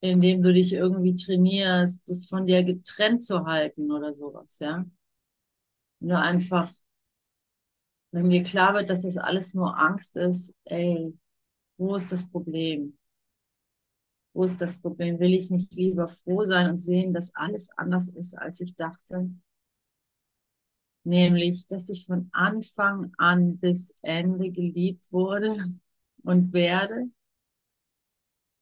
indem 0.00 0.42
du 0.42 0.52
dich 0.52 0.72
irgendwie 0.74 1.16
trainierst, 1.16 2.08
das 2.08 2.26
von 2.26 2.46
dir 2.46 2.64
getrennt 2.64 3.22
zu 3.24 3.46
halten 3.46 3.92
oder 3.92 4.12
sowas, 4.14 4.58
ja. 4.60 4.84
Du 6.00 6.14
einfach 6.16 6.70
wenn 8.12 8.28
mir 8.28 8.42
klar 8.42 8.74
wird, 8.74 8.88
dass 8.90 9.02
das 9.02 9.16
alles 9.18 9.54
nur 9.54 9.78
Angst 9.78 10.16
ist, 10.16 10.54
ey, 10.64 11.12
wo 11.78 11.94
ist 11.96 12.12
das 12.12 12.28
Problem? 12.30 12.98
Wo 14.34 14.44
ist 14.44 14.60
das 14.60 14.76
Problem? 14.80 15.18
Will 15.20 15.32
ich 15.32 15.50
nicht 15.50 15.72
lieber 15.74 16.08
froh 16.08 16.44
sein 16.44 16.68
und 16.70 16.78
sehen, 16.78 17.14
dass 17.14 17.34
alles 17.34 17.70
anders 17.76 18.08
ist, 18.08 18.36
als 18.36 18.60
ich 18.60 18.74
dachte? 18.74 19.30
Nämlich, 21.04 21.66
dass 21.68 21.88
ich 21.88 22.06
von 22.06 22.28
Anfang 22.32 23.12
an 23.18 23.58
bis 23.58 23.94
Ende 24.02 24.50
geliebt 24.50 25.10
wurde 25.12 25.56
und 26.22 26.52
werde 26.52 27.08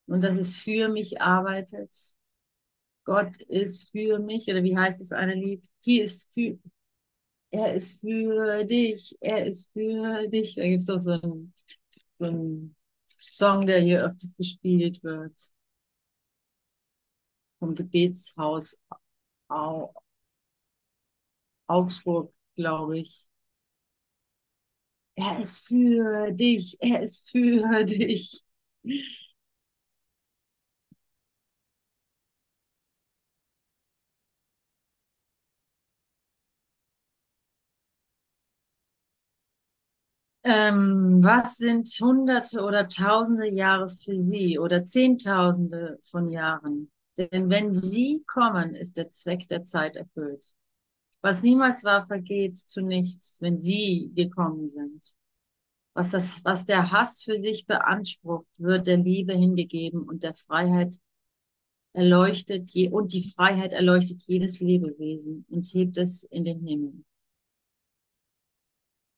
und 0.07 0.23
dass 0.23 0.37
es 0.37 0.55
für 0.55 0.89
mich 0.89 1.23
arbeitet. 1.23 1.95
Gott 3.05 3.37
ist 3.49 3.91
für 3.91 4.19
mich, 4.19 4.49
oder 4.49 4.63
wie 4.63 4.77
heißt 4.77 5.01
das 5.01 5.13
eine 5.13 5.35
Lied? 5.35 5.67
He 5.81 6.01
ist 6.01 6.33
für, 6.33 6.59
er 7.51 7.75
ist 7.75 8.01
für 8.01 8.65
dich, 8.65 9.17
er 9.21 9.47
ist 9.47 9.73
für 9.73 10.29
dich. 10.29 10.57
Da 10.57 10.65
gibt 10.65 10.81
es 10.81 10.87
doch 10.87 10.99
so 10.99 11.13
einen, 11.13 11.53
so 12.19 12.27
einen 12.27 12.77
Song, 13.19 13.67
der 13.67 13.81
hier 13.81 14.05
öfters 14.05 14.37
gespielt 14.37 15.03
wird. 15.03 15.33
Vom 17.63 17.75
Gebetshaus 17.77 18.77
Au 19.49 19.95
Augsburg, 21.67 22.33
glaube 22.55 22.99
ich. 22.99 23.29
Er 25.15 25.39
ist 25.41 25.59
für 25.67 26.33
dich, 26.33 26.77
er 26.81 27.01
ist 27.03 27.31
für 27.31 27.85
dich. 27.85 28.43
Ähm, 40.45 41.19
was 41.23 41.57
sind 41.57 41.89
Hunderte 42.01 42.63
oder 42.63 42.87
Tausende 42.89 43.49
Jahre 43.49 43.89
für 43.89 44.17
Sie 44.17 44.57
oder 44.59 44.85
Zehntausende 44.85 45.99
von 46.05 46.29
Jahren? 46.29 46.91
Denn 47.19 47.51
wenn 47.51 47.73
Sie 47.73 48.23
kommen, 48.27 48.75
ist 48.75 48.97
der 48.97 49.11
Zweck 49.11 49.49
der 49.49 49.65
Zeit 49.65 49.97
erfüllt. 49.97 50.55
Was 51.21 51.43
niemals 51.43 51.85
war, 51.85 52.07
vergeht 52.07 52.57
zu 52.57 52.81
nichts, 52.81 53.41
wenn 53.41 53.61
Sie 53.61 54.11
gekommen 54.15 54.69
sind. 54.69 55.15
Was, 55.95 56.09
das, 56.09 56.33
was 56.43 56.65
der 56.65 56.91
Hass 56.91 57.23
für 57.23 57.37
sich 57.37 57.67
beansprucht, 57.67 58.47
wird 58.57 58.87
der 58.87 58.97
Liebe 58.97 59.35
hingegeben 59.35 60.03
und 60.03 60.23
der 60.23 60.35
Freiheit 60.35 60.97
erleuchtet 61.93 62.71
je, 62.71 62.89
und 62.89 63.13
die 63.13 63.31
Freiheit 63.31 63.73
erleuchtet 63.73 64.23
jedes 64.23 64.61
Lebewesen 64.61 65.45
und 65.51 65.67
hebt 65.67 65.99
es 65.99 66.23
in 66.23 66.45
den 66.45 66.67
Himmel 66.67 67.05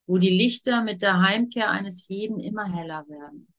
wo 0.06 0.18
die 0.18 0.30
Lichter 0.30 0.82
mit 0.82 1.02
der 1.02 1.20
Heimkehr 1.20 1.70
eines 1.70 2.08
jeden 2.08 2.40
immer 2.40 2.64
heller 2.64 3.06
werden. 3.08 3.53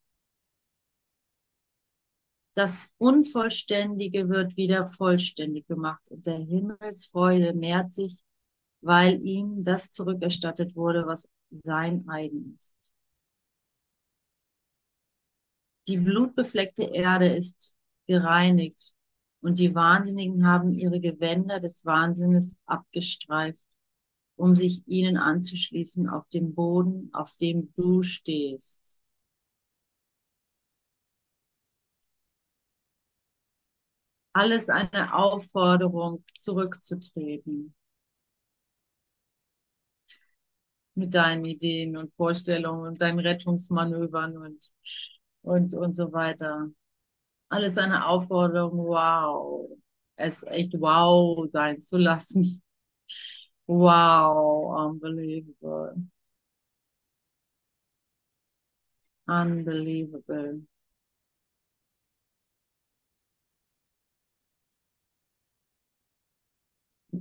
Das 2.56 2.92
Unvollständige 2.98 4.30
wird 4.30 4.58
wieder 4.58 4.88
vollständig 4.88 5.68
gemacht 5.68 6.10
und 6.10 6.26
der 6.26 6.38
Himmelsfreude 6.38 7.54
mehrt 7.54 7.92
sich, 7.92 8.24
weil 8.82 9.22
ihm 9.26 9.64
das 9.64 9.92
zurückerstattet 9.92 10.76
wurde, 10.76 11.06
was 11.06 11.30
sein 11.52 12.08
eigen 12.10 12.54
ist. 12.54 12.76
Die 15.88 15.98
blutbefleckte 15.98 16.84
Erde 16.84 17.28
ist 17.28 17.76
gereinigt 18.08 18.96
und 19.42 19.60
die 19.60 19.76
Wahnsinnigen 19.76 20.48
haben 20.48 20.74
ihre 20.74 21.00
Gewänder 21.00 21.60
des 21.60 21.86
Wahnsinnes 21.86 22.58
abgestreift 22.66 23.60
um 24.36 24.56
sich 24.56 24.88
ihnen 24.88 25.18
anzuschließen 25.18 26.10
auf 26.10 26.28
dem 26.30 26.54
Boden, 26.54 27.10
auf 27.14 27.36
dem 27.38 27.74
du 27.76 28.04
stehst. 28.04 28.85
Alles 34.36 34.70
eine 34.70 35.16
Aufforderung, 35.16 36.24
zurückzutreten 36.36 37.74
mit 40.96 41.14
deinen 41.14 41.46
Ideen 41.46 41.98
und 41.98 42.14
Vorstellungen 42.16 42.88
und 42.88 43.02
deinen 43.02 43.20
Rettungsmanövern 43.20 44.38
und, 44.38 44.72
und, 45.42 45.74
und 45.74 45.94
so 45.94 46.12
weiter. 46.14 46.70
Alles 47.50 47.78
eine 47.78 48.08
Aufforderung, 48.08 48.80
wow, 48.80 49.70
es 50.18 50.44
echt 50.44 50.74
wow 50.80 51.48
sein 51.52 51.82
zu 51.82 51.98
lassen. 51.98 52.62
Wow, 53.68 54.74
unbelievable. 54.76 55.96
Unbelievable. 59.28 60.66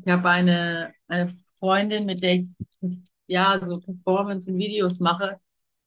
Ich 0.03 0.11
habe 0.11 0.29
eine, 0.29 0.95
eine 1.09 1.29
Freundin, 1.59 2.07
mit 2.07 2.23
der 2.23 2.35
ich 2.35 2.47
ja 3.27 3.61
so 3.65 3.81
Performance 3.81 4.51
und 4.51 4.59
Videos 4.59 5.01
mache. 5.01 5.39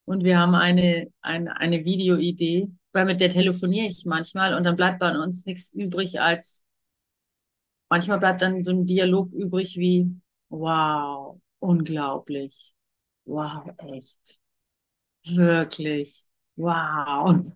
Und 0.05 0.23
wir 0.23 0.39
haben 0.39 0.55
eine, 0.55 1.11
eine, 1.21 1.57
eine 1.57 1.83
Videoidee, 1.83 2.69
weil 2.93 3.05
mit 3.05 3.19
der 3.19 3.29
telefoniere 3.29 3.87
ich 3.87 4.05
manchmal 4.05 4.53
und 4.53 4.63
dann 4.63 4.77
bleibt 4.77 4.99
bei 4.99 5.17
uns 5.17 5.45
nichts 5.45 5.73
übrig 5.73 6.21
als, 6.21 6.63
manchmal 7.89 8.19
bleibt 8.19 8.41
dann 8.41 8.63
so 8.63 8.71
ein 8.71 8.85
Dialog 8.85 9.31
übrig 9.33 9.75
wie, 9.77 10.09
Wow, 10.49 11.41
unglaublich. 11.59 12.73
Wow, 13.25 13.69
echt. 13.77 14.39
Wirklich. 15.25 16.25
Wow. 16.55 17.35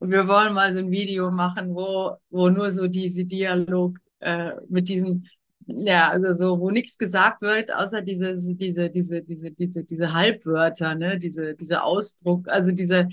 Und 0.00 0.10
wir 0.10 0.26
wollen 0.28 0.54
mal 0.54 0.72
so 0.74 0.80
ein 0.80 0.90
Video 0.90 1.30
machen, 1.30 1.74
wo, 1.74 2.16
wo 2.30 2.48
nur 2.48 2.72
so 2.72 2.88
diese 2.88 3.24
Dialog 3.24 3.98
äh, 4.20 4.52
mit 4.68 4.88
diesen, 4.88 5.28
ja, 5.74 6.10
also 6.10 6.32
so, 6.32 6.60
wo 6.60 6.70
nichts 6.70 6.98
gesagt 6.98 7.42
wird, 7.42 7.72
außer 7.72 8.02
diese, 8.02 8.34
diese, 8.34 8.90
diese, 8.90 9.22
diese, 9.22 9.50
diese, 9.52 9.84
diese 9.84 10.12
Halbwörter, 10.14 10.94
ne, 10.94 11.18
diese, 11.18 11.54
diese 11.54 11.82
Ausdruck, 11.82 12.48
also 12.48 12.72
diese, 12.72 13.08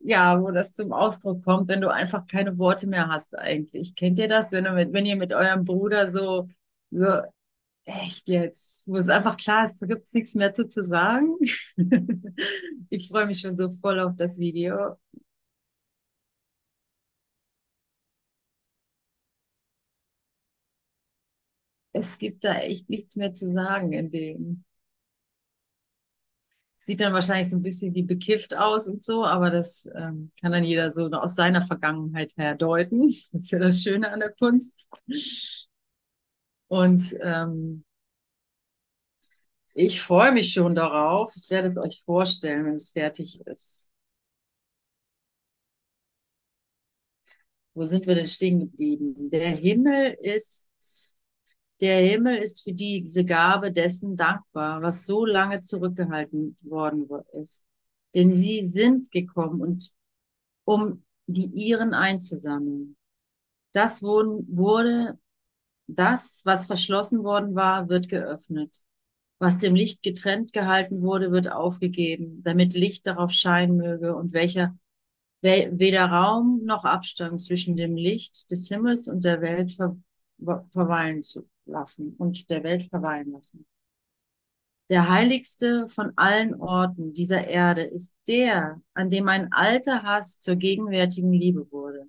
ja, 0.00 0.40
wo 0.40 0.50
das 0.50 0.72
zum 0.74 0.92
Ausdruck 0.92 1.44
kommt, 1.44 1.68
wenn 1.68 1.80
du 1.80 1.88
einfach 1.92 2.26
keine 2.26 2.58
Worte 2.58 2.86
mehr 2.86 3.08
hast 3.08 3.36
eigentlich. 3.36 3.94
Kennt 3.94 4.18
ihr 4.18 4.28
das, 4.28 4.52
wenn, 4.52 4.64
wenn 4.64 5.06
ihr 5.06 5.16
mit 5.16 5.32
eurem 5.32 5.64
Bruder 5.64 6.10
so 6.10 6.48
so, 6.90 7.06
echt 7.84 8.28
jetzt, 8.28 8.88
wo 8.88 8.96
es 8.96 9.08
einfach 9.08 9.36
klar 9.36 9.66
ist, 9.66 9.80
da 9.82 9.86
gibt 9.86 10.06
es 10.06 10.12
nichts 10.14 10.34
mehr 10.34 10.52
zu, 10.52 10.66
zu 10.68 10.82
sagen. 10.82 11.36
ich 12.90 13.08
freue 13.08 13.26
mich 13.26 13.40
schon 13.40 13.56
so 13.56 13.70
voll 13.70 14.00
auf 14.00 14.16
das 14.16 14.38
Video. 14.38 14.96
Es 22.00 22.18
gibt 22.18 22.44
da 22.44 22.54
echt 22.60 22.88
nichts 22.88 23.16
mehr 23.16 23.32
zu 23.34 23.46
sagen 23.50 23.92
in 23.92 24.10
dem. 24.10 24.64
Sieht 26.78 27.00
dann 27.00 27.12
wahrscheinlich 27.12 27.50
so 27.50 27.56
ein 27.56 27.62
bisschen 27.62 27.94
wie 27.94 28.02
bekifft 28.02 28.54
aus 28.54 28.86
und 28.88 29.02
so, 29.02 29.24
aber 29.24 29.50
das 29.50 29.88
ähm, 29.94 30.30
kann 30.40 30.52
dann 30.52 30.64
jeder 30.64 30.90
so 30.92 31.10
aus 31.10 31.34
seiner 31.34 31.60
Vergangenheit 31.60 32.32
her 32.36 32.54
deuten. 32.54 33.08
Das 33.32 33.42
ist 33.44 33.50
ja 33.50 33.58
das 33.58 33.82
Schöne 33.82 34.10
an 34.10 34.20
der 34.20 34.32
Kunst. 34.32 34.88
Und 36.68 37.14
ähm, 37.20 37.84
ich 39.74 40.00
freue 40.00 40.32
mich 40.32 40.52
schon 40.52 40.74
darauf. 40.74 41.32
Ich 41.36 41.50
werde 41.50 41.68
es 41.68 41.76
euch 41.78 42.02
vorstellen, 42.04 42.66
wenn 42.66 42.74
es 42.74 42.90
fertig 42.90 43.40
ist. 43.46 43.92
Wo 47.74 47.84
sind 47.84 48.06
wir 48.06 48.14
denn 48.14 48.26
stehen 48.26 48.60
geblieben? 48.60 49.30
Der 49.30 49.50
Himmel 49.50 50.16
ist, 50.20 50.68
der 51.80 52.00
Himmel 52.00 52.36
ist 52.36 52.62
für 52.62 52.72
diese 52.72 53.24
Gabe 53.24 53.72
dessen 53.72 54.16
dankbar, 54.16 54.82
was 54.82 55.06
so 55.06 55.24
lange 55.24 55.60
zurückgehalten 55.60 56.56
worden 56.62 57.08
ist. 57.32 57.66
Denn 58.14 58.32
sie 58.32 58.64
sind 58.64 59.10
gekommen 59.10 59.60
und 59.60 59.92
um 60.64 61.04
die 61.26 61.46
ihren 61.46 61.94
einzusammeln. 61.94 62.96
Das 63.72 64.02
wurde 64.02 65.18
das, 65.86 66.42
was 66.44 66.66
verschlossen 66.66 67.22
worden 67.22 67.54
war, 67.54 67.88
wird 67.88 68.08
geöffnet. 68.08 68.84
Was 69.38 69.58
dem 69.58 69.74
Licht 69.74 70.02
getrennt 70.02 70.52
gehalten 70.52 71.00
wurde, 71.02 71.30
wird 71.30 71.50
aufgegeben, 71.50 72.40
damit 72.42 72.74
Licht 72.74 73.06
darauf 73.06 73.30
scheinen 73.30 73.76
möge 73.76 74.16
und 74.16 74.32
welcher 74.32 74.76
weder 75.40 76.06
Raum 76.06 76.62
noch 76.64 76.84
Abstand 76.84 77.40
zwischen 77.40 77.76
dem 77.76 77.94
Licht 77.94 78.50
des 78.50 78.66
Himmels 78.66 79.06
und 79.06 79.22
der 79.22 79.40
Welt 79.40 79.72
ver 79.72 79.96
verweilen 80.70 81.22
zu 81.22 81.48
lassen 81.68 82.14
und 82.16 82.50
der 82.50 82.62
Welt 82.64 82.84
verweilen 82.90 83.32
lassen. 83.32 83.66
Der 84.90 85.10
heiligste 85.10 85.86
von 85.86 86.12
allen 86.16 86.54
Orten 86.54 87.12
dieser 87.12 87.46
Erde 87.46 87.82
ist 87.82 88.16
der, 88.26 88.80
an 88.94 89.10
dem 89.10 89.28
ein 89.28 89.52
alter 89.52 90.02
Hass 90.02 90.38
zur 90.38 90.56
gegenwärtigen 90.56 91.32
Liebe 91.32 91.70
wurde. 91.70 92.08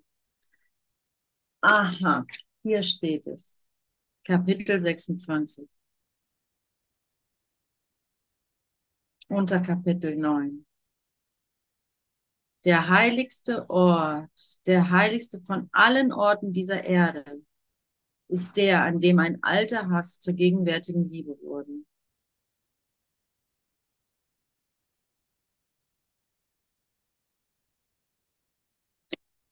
Aha, 1.62 2.26
hier 2.64 2.84
steht 2.84 3.28
es. 3.28 3.68
Kapitel 4.24 4.80
26. 4.80 5.68
Unter 9.28 9.60
Kapitel 9.60 10.16
9. 10.16 10.66
Der 12.66 12.90
heiligste 12.90 13.70
Ort, 13.70 14.66
der 14.66 14.90
heiligste 14.90 15.42
von 15.42 15.70
allen 15.72 16.12
Orten 16.12 16.54
dieser 16.54 16.84
Erde, 16.84 17.42
ist 18.30 18.58
der, 18.58 18.84
an 18.84 19.00
dem 19.02 19.20
ein 19.20 19.40
alter 19.44 19.90
Hass 19.90 20.20
zur 20.20 20.34
gegenwärtigen 20.34 21.10
Liebe 21.10 21.38
wurde. 21.42 21.72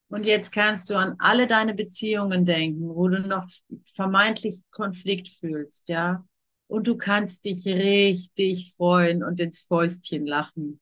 Und 0.08 0.24
jetzt 0.24 0.52
kannst 0.52 0.88
du 0.90 0.96
an 0.96 1.16
alle 1.18 1.46
deine 1.46 1.74
Beziehungen 1.74 2.44
denken, 2.44 2.88
wo 2.88 3.08
du 3.08 3.20
noch 3.20 3.46
vermeintlich 3.92 4.62
Konflikt 4.70 5.28
fühlst, 5.28 5.84
ja. 5.88 6.24
Und 6.66 6.86
du 6.86 6.96
kannst 6.96 7.44
dich 7.44 7.64
richtig 7.66 8.74
freuen 8.76 9.22
und 9.22 9.40
ins 9.40 9.58
Fäustchen 9.60 10.26
lachen, 10.26 10.80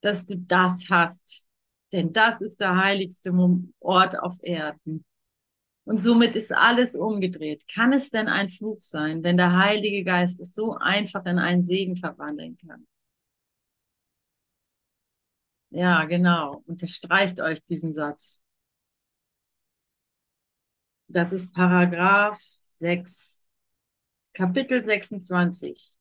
dass 0.00 0.26
du 0.26 0.36
das 0.38 0.86
hast. 0.90 1.46
Denn 1.92 2.12
das 2.12 2.40
ist 2.40 2.60
der 2.60 2.76
heiligste 2.76 3.32
Ort 3.80 4.18
auf 4.18 4.38
Erden. 4.42 5.04
Und 5.84 6.02
somit 6.02 6.36
ist 6.36 6.52
alles 6.52 6.94
umgedreht. 6.94 7.64
Kann 7.68 7.92
es 7.92 8.10
denn 8.10 8.28
ein 8.28 8.48
Fluch 8.48 8.80
sein, 8.80 9.22
wenn 9.24 9.36
der 9.36 9.56
Heilige 9.56 10.04
Geist 10.04 10.40
es 10.40 10.54
so 10.54 10.76
einfach 10.76 11.24
in 11.26 11.38
einen 11.38 11.64
Segen 11.64 11.96
verwandeln 11.96 12.56
kann? 12.56 12.86
Ja, 15.70 16.04
genau. 16.04 16.62
Unterstreicht 16.66 17.40
euch 17.40 17.64
diesen 17.64 17.94
Satz. 17.94 18.44
Das 21.08 21.32
ist 21.32 21.52
Paragraph 21.52 22.40
6, 22.78 23.48
Kapitel 24.34 24.84
26. 24.84 25.98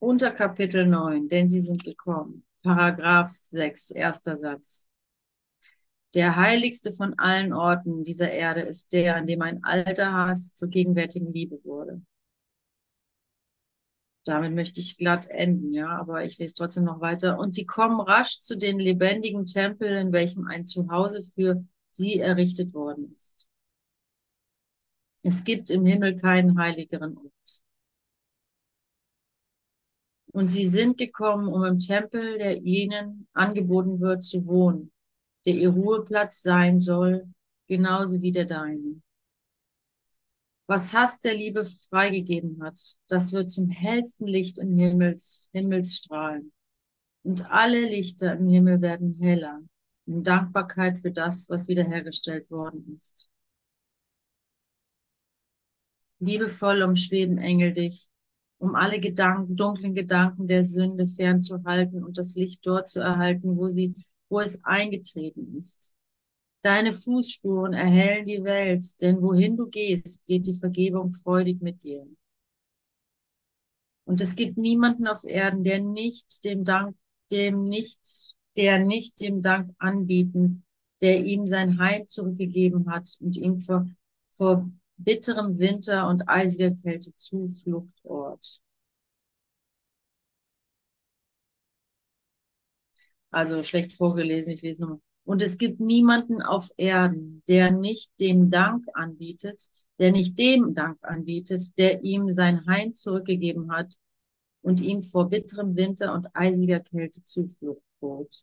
Unter 0.00 0.32
Kapitel 0.32 0.86
9, 0.86 1.28
denn 1.28 1.48
sie 1.48 1.60
sind 1.60 1.84
gekommen. 1.84 2.44
Paragraph 2.62 3.34
6, 3.42 3.90
erster 3.90 4.38
Satz. 4.38 4.87
Der 6.14 6.36
heiligste 6.36 6.92
von 6.92 7.18
allen 7.18 7.52
Orten 7.52 8.02
dieser 8.02 8.30
Erde 8.30 8.62
ist 8.62 8.92
der, 8.92 9.16
an 9.16 9.26
dem 9.26 9.42
ein 9.42 9.62
alter 9.62 10.12
Hass 10.12 10.54
zur 10.54 10.68
gegenwärtigen 10.68 11.32
Liebe 11.32 11.62
wurde. 11.64 12.00
Damit 14.24 14.54
möchte 14.54 14.80
ich 14.80 14.96
glatt 14.96 15.28
enden, 15.28 15.72
ja, 15.72 15.88
aber 15.88 16.24
ich 16.24 16.38
lese 16.38 16.54
trotzdem 16.54 16.84
noch 16.84 17.00
weiter. 17.00 17.38
Und 17.38 17.52
sie 17.52 17.66
kommen 17.66 18.00
rasch 18.00 18.40
zu 18.40 18.58
den 18.58 18.78
lebendigen 18.78 19.46
Tempel, 19.46 19.88
in 19.88 20.12
welchem 20.12 20.46
ein 20.46 20.66
Zuhause 20.66 21.22
für 21.34 21.64
sie 21.90 22.18
errichtet 22.18 22.74
worden 22.74 23.14
ist. 23.16 23.46
Es 25.22 25.44
gibt 25.44 25.70
im 25.70 25.84
Himmel 25.84 26.16
keinen 26.16 26.58
heiligeren 26.58 27.16
Ort. 27.16 27.62
Und 30.32 30.48
sie 30.48 30.66
sind 30.66 30.98
gekommen, 30.98 31.48
um 31.48 31.64
im 31.64 31.78
Tempel, 31.78 32.38
der 32.38 32.62
ihnen 32.62 33.28
angeboten 33.32 34.00
wird, 34.00 34.24
zu 34.24 34.46
wohnen, 34.46 34.92
der 35.46 35.54
ihr 35.54 35.70
Ruheplatz 35.70 36.42
sein 36.42 36.80
soll, 36.80 37.26
genauso 37.66 38.20
wie 38.22 38.32
der 38.32 38.44
deine. 38.44 39.00
Was 40.66 40.92
Hass 40.92 41.20
der 41.20 41.34
Liebe 41.34 41.64
freigegeben 41.64 42.62
hat, 42.62 42.78
das 43.08 43.32
wird 43.32 43.50
zum 43.50 43.70
hellsten 43.70 44.26
Licht 44.26 44.58
im 44.58 44.76
Himmels, 44.76 45.48
Himmelsstrahlen. 45.52 46.52
Und 47.22 47.50
alle 47.50 47.80
Lichter 47.80 48.34
im 48.34 48.48
Himmel 48.48 48.82
werden 48.82 49.14
heller, 49.14 49.62
in 50.06 50.24
Dankbarkeit 50.24 51.00
für 51.00 51.10
das, 51.10 51.48
was 51.48 51.68
wiederhergestellt 51.68 52.50
worden 52.50 52.94
ist. 52.94 53.30
Liebevoll 56.20 56.82
umschweben 56.82 57.38
Engel 57.38 57.72
dich, 57.72 58.10
um 58.58 58.74
alle 58.74 59.00
Gedanken, 59.00 59.56
dunklen 59.56 59.94
Gedanken 59.94 60.48
der 60.48 60.64
Sünde 60.64 61.06
fernzuhalten 61.06 62.02
und 62.04 62.18
das 62.18 62.34
Licht 62.34 62.66
dort 62.66 62.88
zu 62.88 63.00
erhalten, 63.00 63.56
wo 63.56 63.68
sie, 63.68 63.94
wo 64.28 64.40
es 64.40 64.62
eingetreten 64.64 65.56
ist. 65.58 65.94
Deine 66.62 66.92
Fußspuren 66.92 67.72
erhellen 67.72 68.26
die 68.26 68.42
Welt, 68.42 69.00
denn 69.00 69.22
wohin 69.22 69.56
du 69.56 69.68
gehst, 69.68 70.26
geht 70.26 70.46
die 70.46 70.54
Vergebung 70.58 71.14
freudig 71.14 71.60
mit 71.60 71.82
dir. 71.82 72.06
Und 74.04 74.20
es 74.20 74.34
gibt 74.36 74.56
niemanden 74.56 75.06
auf 75.06 75.22
Erden, 75.24 75.64
der 75.64 75.80
nicht 75.80 76.44
dem 76.44 76.64
Dank, 76.64 76.96
dem 77.30 77.64
nicht, 77.64 78.34
der 78.56 78.84
nicht 78.84 79.20
dem 79.20 79.42
Dank 79.42 79.74
anbieten, 79.78 80.64
der 81.00 81.24
ihm 81.24 81.46
sein 81.46 81.78
Heim 81.78 82.08
zurückgegeben 82.08 82.90
hat 82.90 83.16
und 83.20 83.36
ihm 83.36 83.60
vor, 83.60 83.86
vor 84.30 84.68
bitterem 84.96 85.58
Winter 85.58 86.08
und 86.08 86.28
eisiger 86.28 86.72
Kälte 86.72 87.14
Zufluchtort. 87.14 88.60
Also 93.30 93.62
schlecht 93.62 93.92
vorgelesen, 93.92 94.52
ich 94.52 94.62
lese 94.62 94.82
nochmal. 94.82 95.00
Und 95.24 95.42
es 95.42 95.58
gibt 95.58 95.78
niemanden 95.78 96.40
auf 96.40 96.70
Erden, 96.78 97.42
der 97.48 97.70
nicht 97.70 98.10
dem 98.18 98.50
Dank 98.50 98.86
anbietet, 98.94 99.68
der 99.98 100.10
nicht 100.10 100.38
dem 100.38 100.74
Dank 100.74 100.98
anbietet, 101.02 101.76
der 101.76 102.02
ihm 102.02 102.32
sein 102.32 102.64
Heim 102.66 102.94
zurückgegeben 102.94 103.70
hat 103.70 103.94
und 104.62 104.80
ihm 104.80 105.02
vor 105.02 105.28
bitterem 105.28 105.76
Winter 105.76 106.14
und 106.14 106.34
eisiger 106.34 106.80
Kälte 106.80 107.22
Zuflucht 107.22 107.82
bot. 108.00 108.42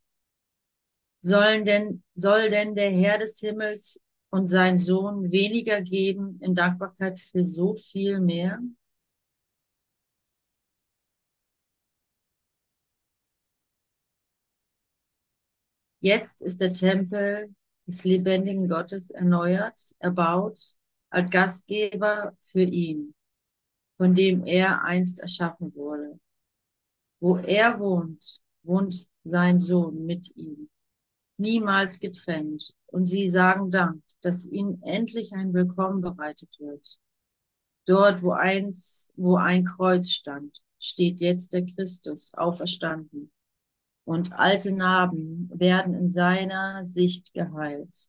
Sollen 1.21 1.65
denn, 1.65 2.03
soll 2.13 2.51
denn 2.51 2.75
der 2.75 2.91
Herr 2.91 3.17
des 3.17 3.39
Himmels 3.39 3.99
und 4.29 4.47
sein 4.47 4.77
Sohn 4.77 5.31
weniger 5.31 5.81
geben 5.81 6.39
in 6.39 6.53
Dankbarkeit 6.53 7.19
für 7.19 7.43
so 7.43 7.73
viel 7.73 8.19
mehr? 8.19 8.59
Jetzt 16.05 16.43
ist 16.43 16.61
der 16.61 16.71
Tempel 16.71 17.55
des 17.87 18.03
lebendigen 18.03 18.69
Gottes 18.69 19.09
erneuert, 19.09 19.79
erbaut, 19.97 20.75
als 21.09 21.31
Gastgeber 21.31 22.37
für 22.41 22.61
ihn, 22.61 23.15
von 23.97 24.13
dem 24.13 24.43
er 24.43 24.83
einst 24.83 25.19
erschaffen 25.19 25.73
wurde. 25.73 26.19
Wo 27.19 27.37
er 27.37 27.79
wohnt, 27.79 28.39
wohnt 28.61 29.09
sein 29.23 29.59
Sohn 29.59 30.05
mit 30.05 30.29
ihm, 30.37 30.69
niemals 31.37 31.99
getrennt. 31.99 32.71
Und 32.85 33.07
sie 33.07 33.27
sagen 33.27 33.71
Dank, 33.71 34.03
dass 34.21 34.45
ihnen 34.45 34.83
endlich 34.83 35.33
ein 35.33 35.55
Willkommen 35.55 36.01
bereitet 36.01 36.55
wird. 36.59 36.99
Dort, 37.87 38.21
wo 38.21 38.33
eins, 38.33 39.11
wo 39.15 39.37
ein 39.37 39.65
Kreuz 39.65 40.11
stand, 40.11 40.61
steht 40.79 41.19
jetzt 41.19 41.53
der 41.53 41.65
Christus 41.65 42.31
auferstanden 42.35 43.31
und 44.05 44.33
alte 44.33 44.71
Narben 44.71 45.49
werden 45.53 45.95
in 45.95 46.09
seiner 46.09 46.85
Sicht 46.85 47.33
geheilt. 47.33 48.07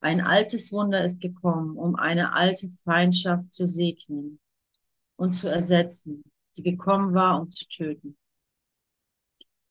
Ein 0.00 0.20
altes 0.20 0.72
Wunder 0.72 1.04
ist 1.04 1.20
gekommen, 1.20 1.76
um 1.76 1.96
eine 1.96 2.32
alte 2.32 2.68
Feindschaft 2.84 3.52
zu 3.52 3.66
segnen 3.66 4.38
und 5.16 5.32
zu 5.32 5.48
ersetzen, 5.48 6.22
die 6.56 6.62
gekommen 6.62 7.12
war, 7.14 7.40
um 7.40 7.50
zu 7.50 7.66
töten. 7.66 8.16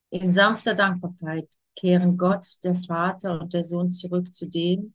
In 0.10 0.34
sanfter 0.34 0.76
Dankbarkeit 0.76 1.50
kehren 1.76 2.18
Gott, 2.18 2.64
der 2.64 2.76
Vater 2.76 3.40
und 3.40 3.54
der 3.54 3.64
Sohn 3.64 3.90
zurück 3.90 4.34
zu 4.34 4.48
dem, 4.48 4.94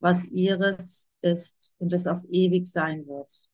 was 0.00 0.24
ihres 0.24 1.10
ist 1.20 1.74
und 1.78 1.92
es 1.92 2.06
auf 2.06 2.22
ewig 2.30 2.66
sein 2.66 3.06
wird. 3.06 3.50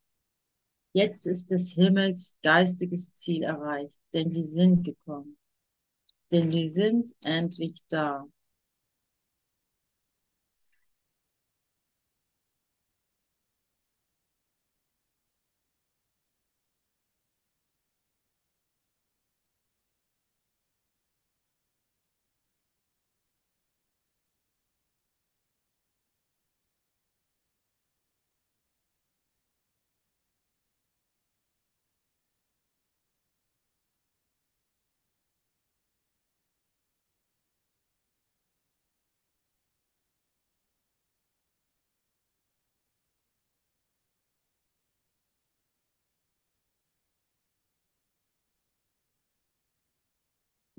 Jetzt 0.93 1.27
ist 1.27 1.51
des 1.51 1.71
Himmels 1.71 2.37
geistiges 2.43 3.15
Ziel 3.15 3.43
erreicht, 3.43 3.99
denn 4.13 4.31
sie 4.31 4.45
sind 4.45 4.85
gekommen 4.85 5.39
denn 6.33 6.49
sie 6.49 6.69
sind 6.69 7.11
endlich 7.23 7.81
da. 7.89 8.27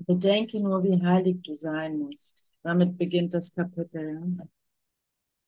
Bedenke 0.06 0.60
nur, 0.60 0.82
wie 0.84 1.02
heilig 1.02 1.42
du 1.42 1.54
sein 1.54 1.98
musst. 1.98 2.50
Damit 2.62 2.96
beginnt 2.96 3.34
das 3.34 3.52
Kapitel. 3.52 4.38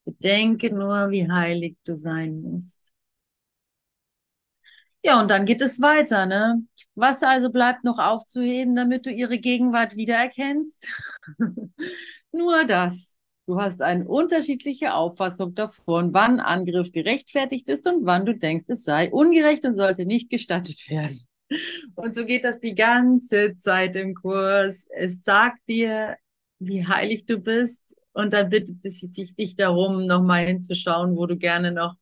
Bedenke 0.04 0.72
nur, 0.74 1.10
wie 1.10 1.30
heilig 1.30 1.76
du 1.84 1.96
sein 1.96 2.42
musst. 2.42 2.92
Ja, 5.04 5.20
und 5.20 5.30
dann 5.30 5.46
geht 5.46 5.62
es 5.62 5.80
weiter, 5.80 6.26
ne? 6.26 6.62
Was 6.94 7.22
also 7.22 7.50
bleibt 7.50 7.84
noch 7.84 7.98
aufzuheben, 7.98 8.74
damit 8.74 9.06
du 9.06 9.10
ihre 9.10 9.38
Gegenwart 9.38 9.94
wiedererkennst? 9.96 10.88
nur 12.32 12.64
das. 12.64 13.16
Du 13.46 13.60
hast 13.60 13.80
eine 13.80 14.06
unterschiedliche 14.06 14.92
Auffassung 14.94 15.54
davon, 15.54 16.12
wann 16.12 16.40
Angriff 16.40 16.92
gerechtfertigt 16.92 17.68
ist 17.68 17.86
und 17.86 18.04
wann 18.04 18.26
du 18.26 18.34
denkst, 18.34 18.66
es 18.68 18.84
sei 18.84 19.10
ungerecht 19.10 19.64
und 19.64 19.72
sollte 19.74 20.04
nicht 20.04 20.28
gestattet 20.30 20.90
werden. 20.90 21.27
Und 21.94 22.14
so 22.14 22.24
geht 22.24 22.44
das 22.44 22.60
die 22.60 22.74
ganze 22.74 23.56
Zeit 23.56 23.96
im 23.96 24.14
Kurs. 24.14 24.86
Es 24.90 25.24
sagt 25.24 25.66
dir, 25.68 26.16
wie 26.58 26.86
heilig 26.86 27.26
du 27.26 27.38
bist. 27.38 27.96
Und 28.12 28.32
dann 28.32 28.50
bittet 28.50 28.84
es 28.84 29.00
dich, 29.00 29.34
dich 29.34 29.56
darum, 29.56 30.06
nochmal 30.06 30.46
hinzuschauen, 30.46 31.16
wo 31.16 31.26
du 31.26 31.36
gerne 31.36 31.72
noch 31.72 31.94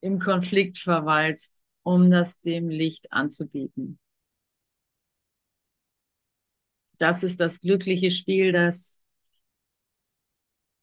im 0.00 0.18
Konflikt 0.18 0.78
verweilst, 0.78 1.52
um 1.82 2.10
das 2.10 2.40
dem 2.40 2.68
Licht 2.68 3.12
anzubieten. 3.12 3.98
Das 6.98 7.22
ist 7.22 7.40
das 7.40 7.60
glückliche 7.60 8.10
Spiel, 8.10 8.52
das, 8.52 9.04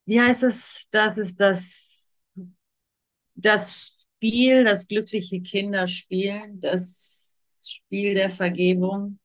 wie 0.05 0.21
heißt 0.21 0.43
es, 0.43 0.88
das 0.91 1.17
ist 1.17 1.41
das, 1.41 2.21
das 3.36 4.05
Spiel, 4.17 4.63
das 4.63 4.88
glückliche 4.88 5.41
Kinderspiel, 5.41 6.41
das 6.55 7.24
Spiel 7.88 8.13
der 8.13 8.29
Vergebung. 8.29 9.17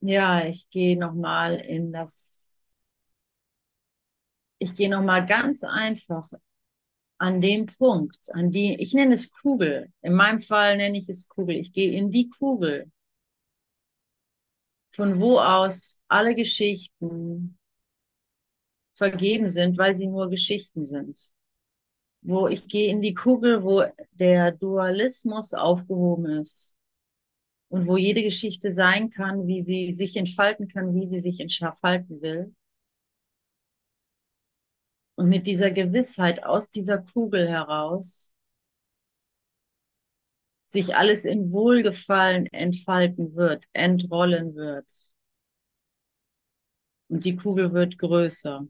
Ja, 0.00 0.44
ich 0.46 0.68
gehe 0.70 0.98
nochmal 0.98 1.54
in 1.56 1.92
das, 1.92 2.62
ich 4.58 4.74
gehe 4.74 4.88
nochmal 4.88 5.26
ganz 5.26 5.64
einfach 5.64 6.28
an 7.18 7.40
dem 7.40 7.66
Punkt, 7.66 8.18
an 8.34 8.50
die, 8.50 8.74
ich 8.76 8.94
nenne 8.94 9.14
es 9.14 9.30
Kugel. 9.30 9.92
In 10.02 10.14
meinem 10.14 10.40
Fall 10.40 10.76
nenne 10.78 10.98
ich 10.98 11.08
es 11.08 11.28
Kugel. 11.28 11.56
Ich 11.56 11.72
gehe 11.72 11.92
in 11.92 12.10
die 12.10 12.28
Kugel, 12.30 12.90
von 14.90 15.20
wo 15.20 15.38
aus 15.38 16.02
alle 16.08 16.34
Geschichten 16.34 17.58
vergeben 18.94 19.48
sind, 19.48 19.78
weil 19.78 19.96
sie 19.96 20.06
nur 20.06 20.30
Geschichten 20.30 20.84
sind. 20.84 21.32
Wo 22.22 22.48
ich 22.48 22.68
gehe 22.68 22.90
in 22.90 23.00
die 23.00 23.14
Kugel, 23.14 23.62
wo 23.62 23.84
der 24.12 24.52
Dualismus 24.52 25.54
aufgehoben 25.54 26.26
ist 26.26 26.76
und 27.68 27.86
wo 27.86 27.96
jede 27.96 28.22
Geschichte 28.22 28.72
sein 28.72 29.10
kann, 29.10 29.46
wie 29.46 29.62
sie 29.62 29.94
sich 29.94 30.16
entfalten 30.16 30.68
kann, 30.68 30.94
wie 30.94 31.04
sie 31.04 31.20
sich 31.20 31.40
entfalten 31.40 32.20
will. 32.20 32.54
Und 35.14 35.28
mit 35.28 35.46
dieser 35.46 35.70
Gewissheit 35.70 36.44
aus 36.44 36.70
dieser 36.70 36.98
Kugel 36.98 37.48
heraus 37.48 38.32
sich 40.70 40.94
alles 40.94 41.24
in 41.24 41.52
Wohlgefallen 41.52 42.46
entfalten 42.46 43.34
wird, 43.34 43.66
entrollen 43.72 44.54
wird. 44.54 44.86
Und 47.08 47.24
die 47.24 47.34
Kugel 47.34 47.72
wird 47.72 47.98
größer. 47.98 48.66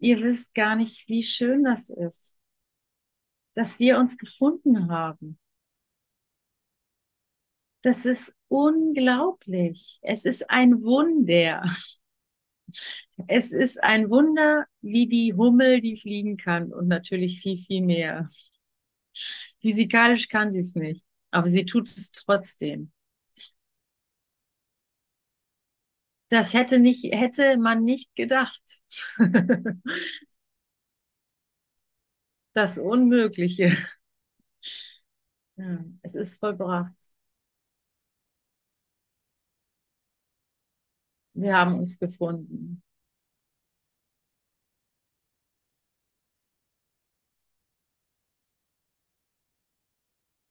Ihr 0.00 0.20
wisst 0.22 0.54
gar 0.54 0.76
nicht, 0.76 1.08
wie 1.08 1.22
schön 1.22 1.64
das 1.64 1.90
ist, 1.90 2.40
dass 3.54 3.78
wir 3.78 3.98
uns 3.98 4.16
gefunden 4.16 4.90
haben. 4.90 5.38
Das 7.82 8.04
ist 8.04 8.34
unglaublich. 8.48 9.98
Es 10.02 10.24
ist 10.24 10.50
ein 10.50 10.82
Wunder. 10.82 11.62
Es 13.26 13.52
ist 13.52 13.82
ein 13.82 14.08
Wunder, 14.10 14.66
wie 14.80 15.06
die 15.06 15.34
Hummel, 15.34 15.80
die 15.80 15.96
fliegen 15.96 16.36
kann 16.36 16.72
und 16.72 16.88
natürlich 16.88 17.40
viel, 17.40 17.58
viel 17.58 17.82
mehr. 17.82 18.26
Physikalisch 19.60 20.28
kann 20.28 20.52
sie 20.52 20.60
es 20.60 20.74
nicht, 20.74 21.04
aber 21.30 21.48
sie 21.48 21.64
tut 21.64 21.88
es 21.88 22.12
trotzdem. 22.12 22.92
Das 26.30 26.54
hätte 26.54 26.78
nicht, 26.78 27.04
hätte 27.14 27.58
man 27.58 27.84
nicht 27.84 28.14
gedacht. 28.16 28.62
Das 32.52 32.78
Unmögliche. 32.78 33.76
Ja, 35.56 35.84
es 36.02 36.14
ist 36.16 36.38
vollbracht. 36.40 36.92
Wir 41.34 41.56
haben 41.56 41.76
uns 41.78 41.98
gefunden. 41.98 42.82